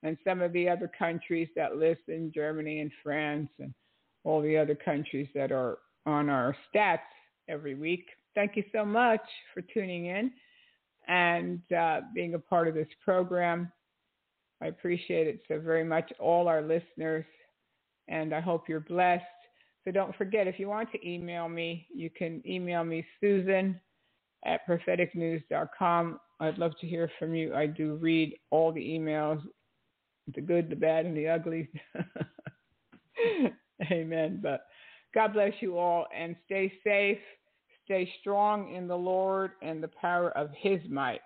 [0.03, 3.73] and some of the other countries that listen, Germany and France, and
[4.23, 6.99] all the other countries that are on our stats
[7.47, 8.05] every week.
[8.35, 9.21] Thank you so much
[9.53, 10.31] for tuning in
[11.07, 13.71] and uh, being a part of this program.
[14.61, 17.25] I appreciate it so very much, all our listeners,
[18.07, 19.23] and I hope you're blessed.
[19.83, 23.79] So don't forget, if you want to email me, you can email me, Susan
[24.45, 26.19] at propheticnews.com.
[26.39, 27.53] I'd love to hear from you.
[27.53, 29.41] I do read all the emails,
[30.33, 31.69] the good, the bad, and the ugly.
[33.91, 34.39] Amen.
[34.41, 34.65] But
[35.13, 37.19] God bless you all and stay safe,
[37.91, 41.19] stay strong in the Lord and the power of His might.